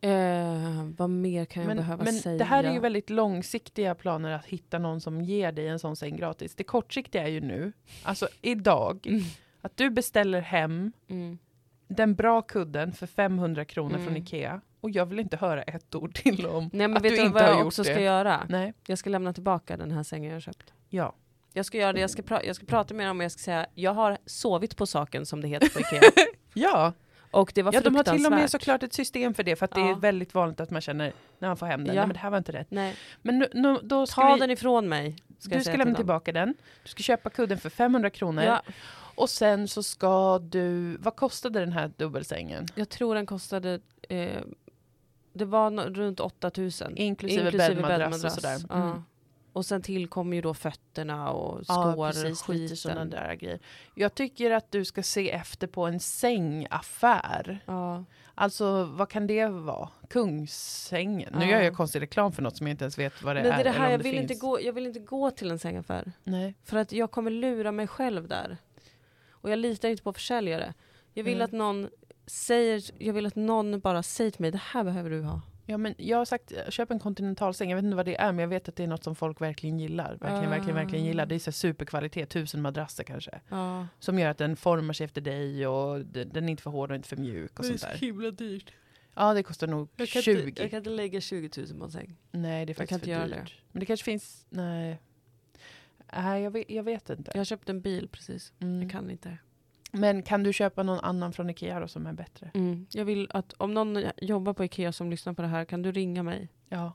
[0.00, 2.38] Eh, vad mer kan jag Men, behöva men säga?
[2.38, 5.96] det här är ju väldigt långsiktiga planer att hitta någon som ger dig en sån
[5.96, 6.54] säng gratis.
[6.54, 7.72] Det kortsiktiga är ju nu,
[8.02, 9.22] alltså idag, Mm.
[9.60, 11.38] att du beställer hem Mm.
[11.88, 14.06] den bra kudden för 500 kronor Mm.
[14.06, 14.60] från Ikea.
[14.80, 17.34] Och jag vill inte höra ett ord till om Nej men att vet du inte
[17.34, 17.88] vad jag också det.
[17.92, 18.46] ska göra?
[18.48, 20.72] Nej, Jag ska lämna tillbaka den här sängen jag har köpt.
[20.88, 21.14] ja.
[21.52, 23.66] Jag ska göra det, jag ska, jag ska prata med dem och jag ska säga
[23.74, 26.00] jag har sovit på saken som det heter på Ikea.
[26.54, 26.92] Ja,
[27.30, 29.56] och det var ja de har till och med såklart ett system för det.
[29.56, 29.90] För att det Ja.
[29.90, 32.00] är väldigt vanligt att man känner när man får hem den, Ja.
[32.02, 32.70] nej men det här var inte rätt.
[32.70, 35.16] Nej, Men nu, nu, då ska ta vi, den ifrån mig.
[35.38, 36.54] Ska du ska lämna tillbaka den.
[36.82, 38.44] Du ska köpa kudden för 500 kronor.
[38.44, 38.62] Ja,
[39.14, 42.66] Och sen så ska du, vad kostade den här dubbelsängen?
[42.74, 44.28] jag tror den kostade, eh,
[45.38, 46.96] det var no- runt 8000.
[46.96, 48.58] Inklusive, bäddmadrass och sådär.
[48.68, 48.74] Ja.
[48.74, 49.04] Mm.
[49.52, 52.40] Och sen tillkommer ju då fötterna och skor Ja, och precis.
[52.80, 53.10] Sådana skiten.
[53.10, 53.58] där grejer.
[53.94, 57.60] Jag tycker att du ska se efter på en sängaffär.
[57.66, 58.04] Ja.
[58.34, 59.88] Alltså, vad kan det vara?
[60.08, 61.34] Kungssängen.
[61.38, 61.50] Nu Ja.
[61.50, 63.56] gör jag konstig reklam för något som jag inte ens vet vad det Men det
[63.56, 63.60] är.
[63.60, 64.30] är det här, jag det vill, finns.
[64.30, 66.12] inte gå, jag vill inte gå till en sängaffär.
[66.24, 66.54] Nej.
[66.64, 68.56] För att jag kommer lura mig själv där.
[69.30, 70.74] Och jag litar inte på försäljare.
[71.14, 71.44] Jag vill Mm.
[71.44, 71.88] att någon
[72.28, 75.40] säger, jag vill att någon bara säger till mig, det här behöver du ha.
[75.66, 77.70] Ja, men jag har sagt, köp en kontinentalsäng.
[77.70, 79.40] Jag vet inte vad det är, men jag vet att det är något som folk
[79.40, 80.10] verkligen gillar.
[80.10, 80.50] Verkligen, Ah.
[80.50, 81.26] verkligen, verkligen gillar.
[81.26, 83.40] Det är så superkvalitet, tusen madrasser kanske.
[83.48, 83.86] Ja.
[83.98, 86.96] Som gör att den formar sig efter dig och den är inte för hård och
[86.96, 87.94] inte för mjuk och sånt där.
[87.94, 88.72] himla dyrt.
[89.14, 90.48] Ja, det kostar nog Jag kan, 20.
[90.48, 92.16] Inte, jag kan inte lägga 20 000 på en säng.
[92.30, 93.62] Nej, det är jag kan faktiskt inte för göra dyrt.
[93.72, 95.00] Men det kanske finns, nej.
[96.12, 97.30] Nej, jag vet, jag vet inte.
[97.34, 98.52] Jag har köpt en bil precis.
[98.60, 98.82] Mm.
[98.82, 99.38] Jag kan inte.
[99.90, 102.50] Men kan du köpa någon annan från Ikea då som är bättre?
[102.54, 102.86] Mm.
[102.90, 105.92] Jag vill att om någon jobbar på Ikea som lyssnar på det här, kan du
[105.92, 106.48] ringa mig?
[106.68, 106.92] Ja.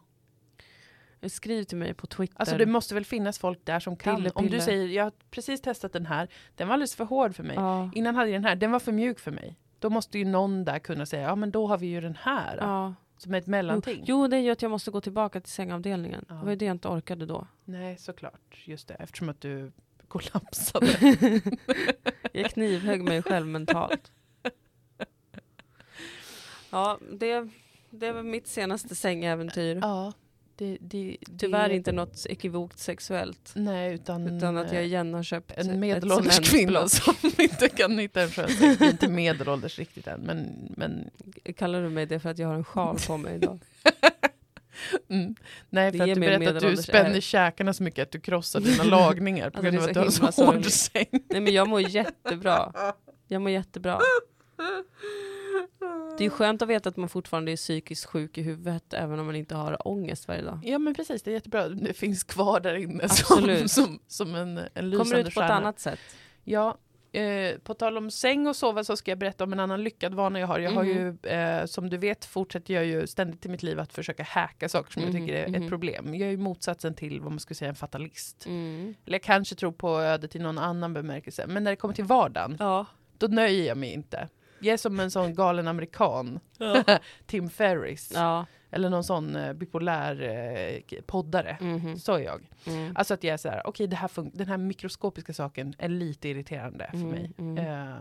[1.28, 2.36] Skriv till mig på Twitter.
[2.40, 4.16] Alltså det måste väl finnas folk där som kan.
[4.16, 4.62] Pille, Om du pille.
[4.62, 7.56] säger, jag har precis testat den här, den var alldeles för hård för mig.
[7.56, 7.92] ja.
[7.96, 9.58] Innan hade jag den här, den var för mjuk för mig.
[9.80, 12.58] Då måste ju någon där kunna säga, ja men då har vi ju den här.
[12.58, 12.94] Ja.
[13.18, 14.04] Som ett Jo, mellanting.
[14.08, 16.26] jo, det är ju att jag måste gå tillbaka till sängavdelningen.
[16.30, 16.36] Ja.
[16.36, 17.48] Det var ju det jag inte orkade då.
[17.66, 18.62] Nej, såklart.
[18.66, 19.72] Just det, eftersom att du
[20.14, 20.88] kollapsade.
[22.32, 24.12] Jag knivhögg mig själv mentalt.
[26.70, 27.50] Ja, det,
[27.90, 29.80] det var mitt senaste sängäventyr.
[29.82, 30.14] ja,
[30.56, 33.52] det, det, Tyvärr det, inte något ekivokt sexuellt.
[33.56, 37.70] Nej, utan, Utan att jag eh, igen har köpt en ett medelålders kvinna som inte
[37.70, 41.10] kan hitta en är inte medelålders riktigt än, men, men
[41.56, 43.60] Kallar du mig det för att jag har en sjal på mig idag?
[45.10, 45.36] mm.
[45.70, 47.22] Nej, Det för ger att du berättade att du spänner är.
[47.22, 50.22] käkarna så mycket att du krossar dina lagningar på Alltså, grund det av att du
[50.26, 51.06] har så hård säng.
[51.12, 52.74] Nej men jag mår jättebra.
[53.28, 54.00] Jag mår jättebra.
[56.18, 59.26] Det är skönt att veta att man fortfarande är psykiskt sjuk i huvudet även om
[59.26, 60.60] man inte har ångest varje dag.
[60.64, 61.70] Ja men precis, det är jättebra.
[61.70, 63.72] Det finns kvar där inne som, Absolut.
[63.72, 65.54] som, som en, en lysande Kommer ut på ett stjärna.
[65.54, 66.00] annat sätt.
[66.44, 66.78] Ja,
[67.14, 70.14] eh, på tal om säng och sova så ska jag berätta om en annan lyckad
[70.14, 70.60] vana jag har.
[70.60, 71.18] Jag har ju, Mhm.
[71.24, 74.92] eh, som du vet, fortsätter jag ju ständigt i mitt liv att försöka hacka saker
[74.92, 75.64] som jag Mhm, tycker är mhm.
[75.64, 76.16] ett problem.
[76.16, 78.46] Jag är ju motsatsen till vad man skulle säga en fatalist.
[78.46, 78.94] Mm.
[79.06, 81.48] Eller jag kanske tror på ödet i någon annan bemärkelse.
[81.48, 82.86] Men när det kommer till vardagen, Ja.
[83.18, 84.28] då nöjer jag mig inte.
[84.64, 86.40] Jag är som en sån galen amerikan,
[87.26, 88.12] Tim Ferris.
[88.16, 88.46] ja.
[88.72, 91.58] Eller någon sån eh, bipolär eh, poddare.
[91.62, 91.98] Mhm.
[91.98, 92.50] Så är jag.
[92.68, 92.92] Mm.
[92.96, 96.88] Alltså att jag är så här, okej fun- den här mikroskopiska saken är lite irriterande
[96.92, 97.32] för Mm, mig.
[97.38, 97.58] mm.
[97.58, 97.96] Eh,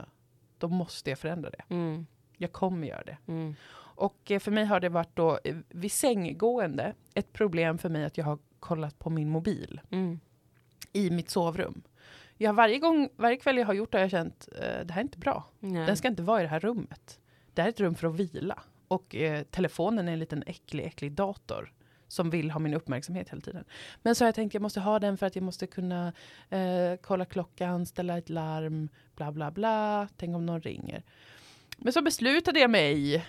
[0.59, 1.63] då måste jag förändra det.
[1.75, 2.07] Mm.
[2.37, 3.17] Jag kommer göra det.
[3.27, 3.55] Mm.
[3.75, 5.39] Och eh, för mig har det varit då
[5.69, 10.21] vid sänggående ett problem för mig att jag har kollat på min mobil Mm.
[10.93, 11.83] i mitt sovrum.
[12.43, 15.01] Jag varje gång, varje kväll jag har gjort det har jag känt, eh, det här
[15.01, 15.45] är inte bra.
[15.61, 15.87] Nej.
[15.87, 17.21] Den ska inte vara i det här rummet.
[17.55, 18.63] Det här är ett rum för att vila.
[18.89, 21.73] Och eh, telefonen är en liten äcklig, äcklig dator
[22.09, 23.65] som vill ha min uppmärksamhet hela tiden.
[24.03, 26.13] Men så har jag tänkt jag måste ha den för att jag måste kunna
[26.51, 30.09] eh, kolla klockan, ställa ett larm, bla bla bla.
[30.17, 31.03] Tänk om någon ringer.
[31.79, 33.25] Men så beslutade jag mig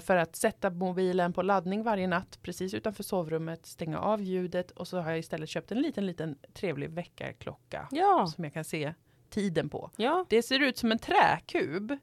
[0.00, 4.88] för att sätta mobilen på laddning varje natt precis utanför sovrummet, stänga av ljudet och
[4.88, 8.94] så har jag istället köpt en liten, liten trevlig väckarklocka Ja, som jag kan se
[9.30, 9.90] tiden på.
[9.96, 10.26] ja.
[10.28, 11.98] Det ser ut som en träkub.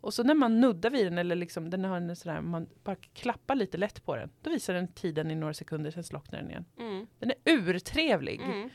[0.00, 2.96] Och så när man nuddar vid den eller liksom den har en sådär, man bara
[2.96, 4.30] klappar lite lätt på den.
[4.42, 6.64] Då visar den tiden i några sekunder, sen slocknar den igen.
[6.78, 7.06] Mm.
[7.18, 8.40] Den är urtrevlig.
[8.40, 8.70] Mm.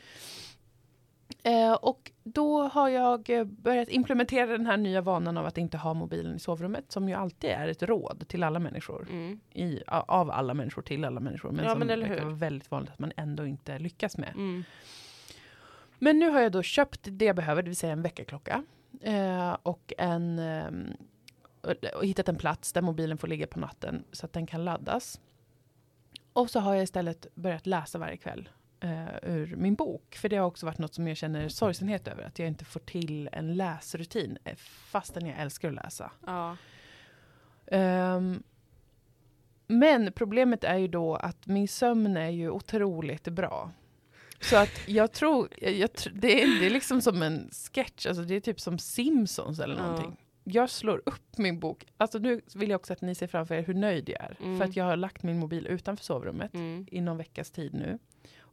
[1.46, 5.76] Eh, och då har jag eh, börjat implementera den här nya vanan av att inte
[5.76, 9.06] ha mobilen i sovrummet, som ju alltid är ett råd till alla människor.
[9.10, 9.40] Mm.
[9.52, 11.50] I, av alla människor till alla människor.
[11.50, 12.26] Men Ja, som men eller verkar hur?
[12.30, 14.30] vara väldigt vanligt att man ändå inte lyckas med.
[14.34, 14.64] Mm.
[15.98, 18.64] Men nu har jag då köpt det jag behöver, det vill säga en väckarklocka.
[19.00, 20.38] Eh, och en,
[21.60, 24.64] och- och hittat en plats där mobilen får ligga på natten så att den kan
[24.64, 25.20] laddas.
[26.32, 28.48] Och så har jag istället börjat läsa varje kväll
[28.84, 30.14] eh, ur min bok.
[30.16, 32.22] För det har också varit något som jag känner sorgsenhet över.
[32.24, 36.10] Att jag inte får till en läsrutin eh, fastän jag älskar att läsa.
[36.26, 36.56] Ja.
[37.66, 38.42] Ehm,
[39.66, 43.70] men problemet är ju då att min sömn är ju otroligt bra.
[44.40, 48.22] Så att jag tror, jag, jag, det, är, det är liksom som en sketch, alltså
[48.22, 49.82] det är typ som Simpsons eller Ja.
[49.82, 50.16] någonting.
[50.44, 53.62] Jag slår upp min bok, alltså nu vill jag också att ni ser framför er
[53.62, 54.36] hur nöjd jag är.
[54.40, 54.58] Mm.
[54.58, 56.86] För att jag har lagt min mobil utanför sovrummet Mm.
[56.90, 57.98] i någon veckas tid nu.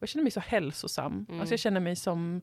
[0.01, 1.25] Jag känner mig så hälsosam.
[1.29, 1.41] Mm.
[1.41, 2.41] Alltså jag känner mig som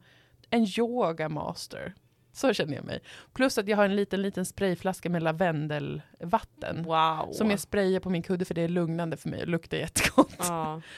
[0.51, 1.95] en yoga master.
[2.33, 3.01] Så känner jag mig.
[3.33, 6.83] Plus att jag har en liten, liten sprayflaska med lavendelvatten.
[6.83, 7.33] Wow.
[7.33, 10.35] Som jag sprayar på min kudde för det är lugnande för mig och luktar jättegott.
[10.39, 10.83] Ja.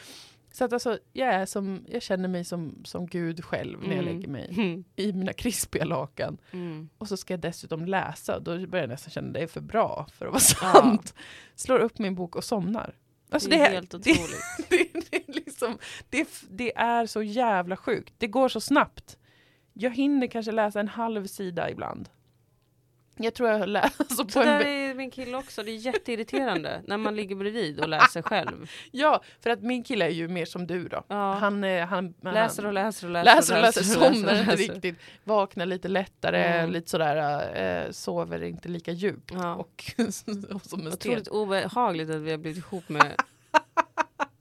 [0.53, 4.03] Så att alltså, jag, är som, jag känner mig som, som Gud själv när jag
[4.03, 4.15] Mm.
[4.15, 4.85] lägger mig Mm.
[4.97, 6.39] i mina krispiga lakan.
[6.53, 6.89] Mm.
[6.99, 9.61] Och så ska jag dessutom läsa och då börjar jag nästan känna det är för
[9.61, 11.15] bra för att vara sant.
[11.55, 12.95] Slår upp min bok och somnar.
[13.31, 15.11] Alltså det är här- helt det, otroligt.
[15.11, 15.79] det, det, liksom,
[16.11, 18.15] det, det är så jävla sjukt.
[18.19, 19.17] Det går så snabbt.
[19.73, 22.09] Jag hinner kanske läsa en halv sida ibland.
[23.23, 26.83] Jag tror jag läser på Så en ve- är min kille också, det är jätteirriterande
[26.87, 28.71] när man ligger bredvid och läser själv.
[28.91, 31.05] Ja, för att min kille är ju mer som du då.
[31.09, 31.35] Ja.
[31.35, 33.35] Han, eh, han, läser och läser och läser.
[33.37, 36.71] läser och läser, somnar inte riktigt, vaknar lite lättare, Mm.
[36.71, 39.31] lite sådär, eh, sover inte lika djupt.
[39.35, 39.55] Ja.
[39.55, 39.85] Och,
[40.55, 41.13] och som en sten.
[41.13, 43.13] Otroligt obehagligt att vi har blivit ihop med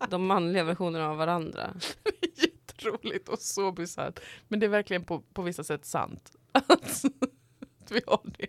[0.10, 1.74] de manliga versionerna av varandra.
[2.36, 4.20] Jätteroligt och så bisarrt.
[4.48, 6.32] Men det är verkligen på, på vissa sätt sant.
[6.52, 6.70] Att,
[7.82, 8.48] att vi har det.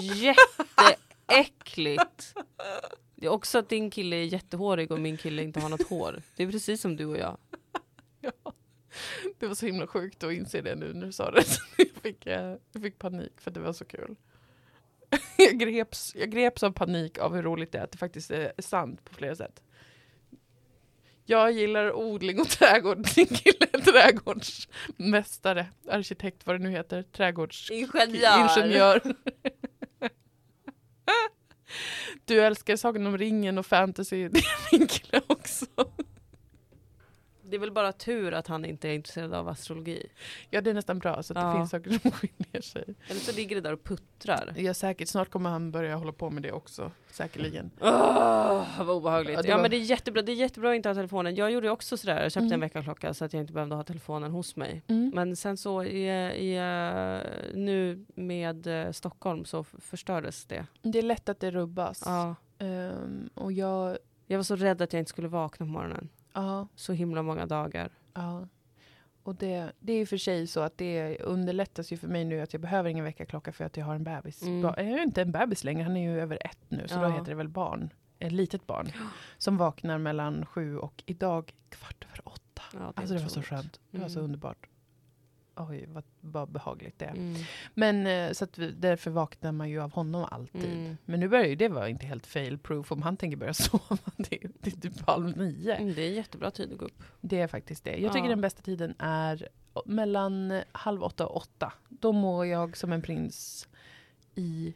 [0.00, 2.34] Jätteäckligt.
[3.14, 6.22] Det är också att din kille är jättehårig och min kille inte har något hår.
[6.36, 7.36] Det är precis som du och jag.
[8.20, 8.32] Ja.
[9.38, 11.44] Det var så himla sjukt att inse det nu när du sa det.
[11.76, 14.16] Jag fick, eh, jag fick panik för det var så kul.
[15.36, 18.52] Jag greps, jag greps av panik av hur roligt det är att det faktiskt är
[18.58, 19.62] sant på flera sätt.
[21.24, 22.98] Jag gillar odling och trädgård.
[23.14, 27.02] Din kille är trädgårdsmästare, arkitekt, vad det nu heter.
[27.02, 27.70] Trädgårds...
[27.70, 28.58] Ingenjör.
[28.58, 29.02] Ingenjör.
[32.24, 34.28] Du älskar Sagan om ringen och fantasy.
[34.28, 35.66] Det är min kille också.
[37.50, 40.06] Det är väl bara tur att han inte är intresserad av astrologi.
[40.50, 41.48] Ja, det är nästan bra så att Ja.
[41.50, 42.84] det finns saker som skiljer sig.
[43.08, 44.52] Eller så ligger det där och puttrar.
[44.56, 45.08] Ja, säkert.
[45.08, 46.92] Snart kommer han börja hålla på med det också.
[47.10, 47.70] Säkerligen.
[47.80, 49.36] Åh, vad obehagligt.
[49.36, 50.22] Ja, Ja, var- men det är jättebra.
[50.22, 51.34] Det är jättebra att inte ha telefonen.
[51.34, 52.22] Jag gjorde också sådär.
[52.22, 52.52] Jag köpte Mm.
[52.52, 54.82] en väckarklocka så att jag inte behövde ha telefonen hos mig.
[54.86, 55.12] Mm.
[55.14, 60.66] Men sen så i, i, eh, nu med eh, Stockholm så förstördes det.
[60.82, 62.02] Det är lätt att det rubbas.
[62.06, 62.34] Ja.
[62.58, 63.98] Ehm, och jag...
[64.30, 66.08] Jag var så rädd att jag inte skulle vakna på morgonen.
[66.32, 67.90] Ja, Så himla många dagar.
[68.14, 68.46] ja.
[69.22, 72.40] Och det, det är och för sig så att det underlättas ju för mig nu
[72.40, 74.42] att jag behöver ingen väckarklocka för att jag har en bebis.
[74.42, 74.60] Mm.
[74.60, 77.02] Jag är ju inte en bebis längre, han är ju över ett nu, så då
[77.02, 77.08] Ja.
[77.08, 77.90] heter det väl barn.
[78.18, 78.86] Ett litet barn.
[79.38, 82.62] Som vaknar mellan sju och idag kvart över åtta.
[82.74, 83.80] Ja, Alltså det var så skönt.
[83.90, 84.24] Det var så Mm.
[84.24, 84.66] underbart.
[85.58, 87.10] Oj, vad, vad behagligt det är.
[87.14, 87.42] Mm.
[87.74, 90.72] Men eh, så att vi, därför vaknar man ju av honom alltid.
[90.72, 90.96] Mm.
[91.04, 93.98] Men nu börjar ju det vara inte helt fail proof om han tänker börja sova.
[94.16, 95.74] Det, det är typ halv nio.
[95.74, 97.02] Mm, Det är jättebra tid att gå upp.
[97.20, 97.96] Det är faktiskt det.
[97.96, 98.30] Jag tycker Ja.
[98.30, 99.48] den bästa tiden är
[99.84, 101.72] mellan halv åtta och åtta.
[101.88, 103.68] Då mår jag som en prins
[104.34, 104.74] i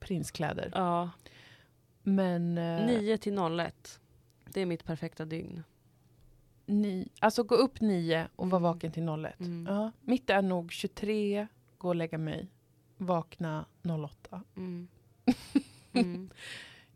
[0.00, 0.70] prinskläder.
[0.74, 1.10] Ja.
[2.02, 4.00] Men eh, 9 till 01.
[4.46, 5.62] Det är mitt perfekta dygn.
[6.66, 8.72] Ni, alltså gå upp nio och vara Mm.
[8.72, 9.40] vaken till 01.
[9.40, 9.66] Mm.
[9.74, 11.46] Ja, mitt är nog 23,
[11.78, 12.48] gå och lägga mig,
[12.96, 13.64] vakna
[14.04, 14.42] 08.
[14.56, 14.88] Mm.
[15.94, 16.30] Mm.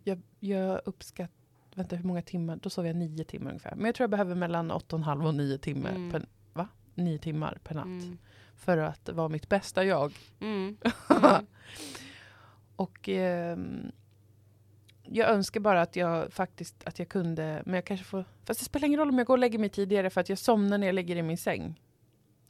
[0.04, 1.34] Jag, jag uppskattar,
[1.74, 3.74] vänta hur många timmar, då sov jag nio timmar ungefär.
[3.76, 6.10] Men jag tror jag behöver mellan åtta och halv och nio timmar, Mm.
[6.10, 6.68] per, va?
[6.94, 7.84] Nio timmar per natt.
[7.86, 8.18] Mm.
[8.56, 10.12] För att vara mitt bästa jag.
[10.40, 10.76] Mm.
[11.10, 11.46] Mm.
[12.76, 13.92] Och ehm,
[15.10, 18.64] jag önskar bara att jag faktiskt att jag kunde, men jag kanske får, fast det
[18.64, 20.86] spelar ingen roll om jag går och lägger mig tidigare för att jag somnar när
[20.86, 21.80] jag ligger i min säng.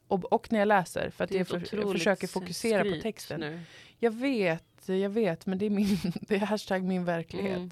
[0.09, 3.41] Och, och när jag läser, för att jag, för, jag försöker fokusera på texten.
[3.41, 3.61] nu.
[3.99, 7.57] Jag vet, jag vet, men det är, min, det är hashtag min verklighet.
[7.57, 7.71] Mm.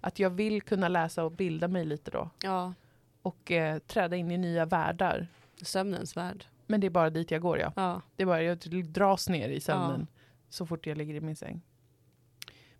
[0.00, 2.30] Att jag vill kunna läsa och bilda mig lite då.
[2.42, 2.74] Ja,
[3.22, 5.26] Och eh, träda in i nya världar.
[5.62, 6.44] sömnens värld.
[6.66, 7.72] Men det är bara dit jag går, ja.
[7.76, 8.02] Ja.
[8.16, 10.06] Det är bara, jag dras ner i sömnen
[10.48, 11.62] så fort jag ligger i min säng.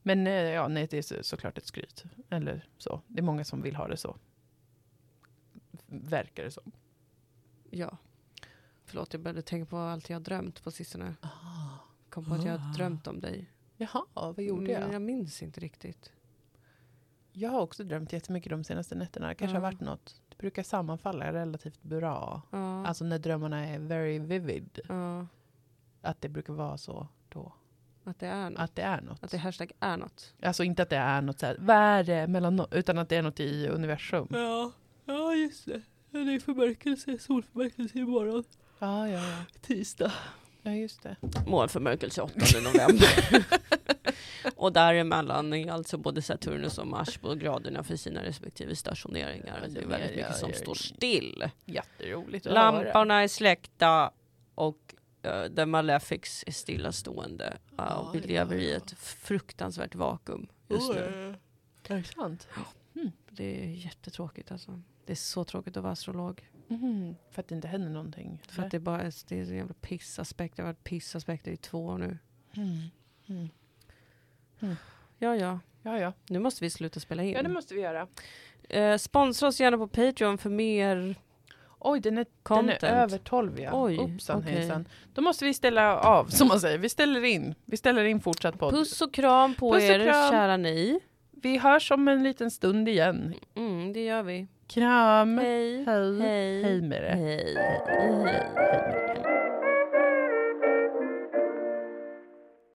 [0.07, 2.05] Men eh, ja, nej, det är så, såklart ett skryt.
[2.31, 3.01] Eller så.
[3.09, 4.17] Det är många som vill ha det så.
[5.87, 6.73] Verkar det som.
[7.71, 7.97] ja.
[8.85, 11.15] Förlåt, jag började tänka på allt jag har drömt på sistone.
[12.11, 13.51] Kom på att jag har drömt om dig.
[13.77, 14.95] Jaha, vad gjorde Men jag?
[14.95, 16.13] jag minns inte riktigt.
[17.33, 19.29] Jag har också drömt jättemycket de senaste nätterna.
[19.29, 19.61] Det kanske Ja.
[19.61, 20.21] har varit något.
[20.29, 22.43] Det brukar sammanfalla relativt bra.
[22.51, 22.87] Ja.
[22.87, 24.81] Alltså när drömmarna är very vivid.
[24.89, 25.27] ja.
[26.01, 27.53] Att det brukar vara så då.
[28.07, 28.61] Att det är något.
[28.61, 29.25] Att det är något.
[29.25, 30.35] Att det hashtag är något.
[30.43, 33.09] Alltså inte att det är något så här, vad är det mellan no-" utan att
[33.09, 34.29] det är något i universum.
[34.31, 34.73] Ja,
[35.05, 35.83] ja just det.
[36.11, 38.45] Det är förmörkelse, solförmörkelse imorgon.
[38.79, 39.45] Ja, ja, ja.
[39.61, 40.13] Tisdag.
[40.63, 41.17] Ja, just det.
[41.47, 43.45] Månförmörkelse 8 november.
[44.57, 49.61] och däremellan är alltså både Saturnus och Mars på graderna för sina respektive stationeringar.
[49.63, 50.95] Ja, Det är väldigt mycket som står ja.
[50.97, 51.51] still.
[51.65, 52.71] Jätteroligt att höra.
[52.73, 54.11] Lamporna är släckta
[54.55, 54.95] och
[55.27, 57.45] uh, The Malefics är stillastående.
[57.45, 58.77] Uh, Ja, och vi ja, lever i ja.
[58.77, 61.35] ett fruktansvärt vakuum just nu.
[61.89, 62.49] Är det sant?
[63.31, 64.83] Det är jättetråkigt alltså.
[65.07, 66.51] Det är så tråkigt att vara astrolog.
[66.69, 67.17] Mhm.
[67.31, 68.43] För att det inte händer någonting?
[68.49, 70.57] För att det, är bara är, det är en jävla pissaspekt.
[70.57, 72.19] Det har varit pissaspekter i två år nu.
[72.57, 72.91] Mm.
[73.27, 74.77] Mm.
[75.19, 75.61] Ja, ja.
[75.83, 76.13] Ja, ja.
[76.29, 77.33] Nu måste vi sluta spela in.
[77.33, 78.09] Ja, det måste vi göra.
[78.69, 81.17] Eh, sponsra oss gärna på Patreon för mer
[81.89, 83.71] Oj, den är, den är över 12 ja.
[83.73, 84.53] Oj, okej.
[84.53, 84.89] hejsan.
[85.15, 86.79] Då måste vi ställa av, som man säger.
[86.79, 87.55] Vi ställer in.
[87.65, 88.75] Vi ställer in fortsatt podd.
[88.75, 90.31] Puss och kram på Puss er, kram.
[90.31, 91.01] kära ni.
[91.31, 93.35] Vi hörs om en liten stund igen.
[93.57, 94.47] Mm, det gör vi.
[94.69, 95.39] Kram.
[95.39, 95.85] Hej.
[95.85, 96.21] Hej.
[96.21, 96.63] Hej.
[96.63, 97.09] Hej med det.
[97.09, 97.55] Hej.
[97.57, 97.85] Hej.
[97.87, 99.46] Hej det.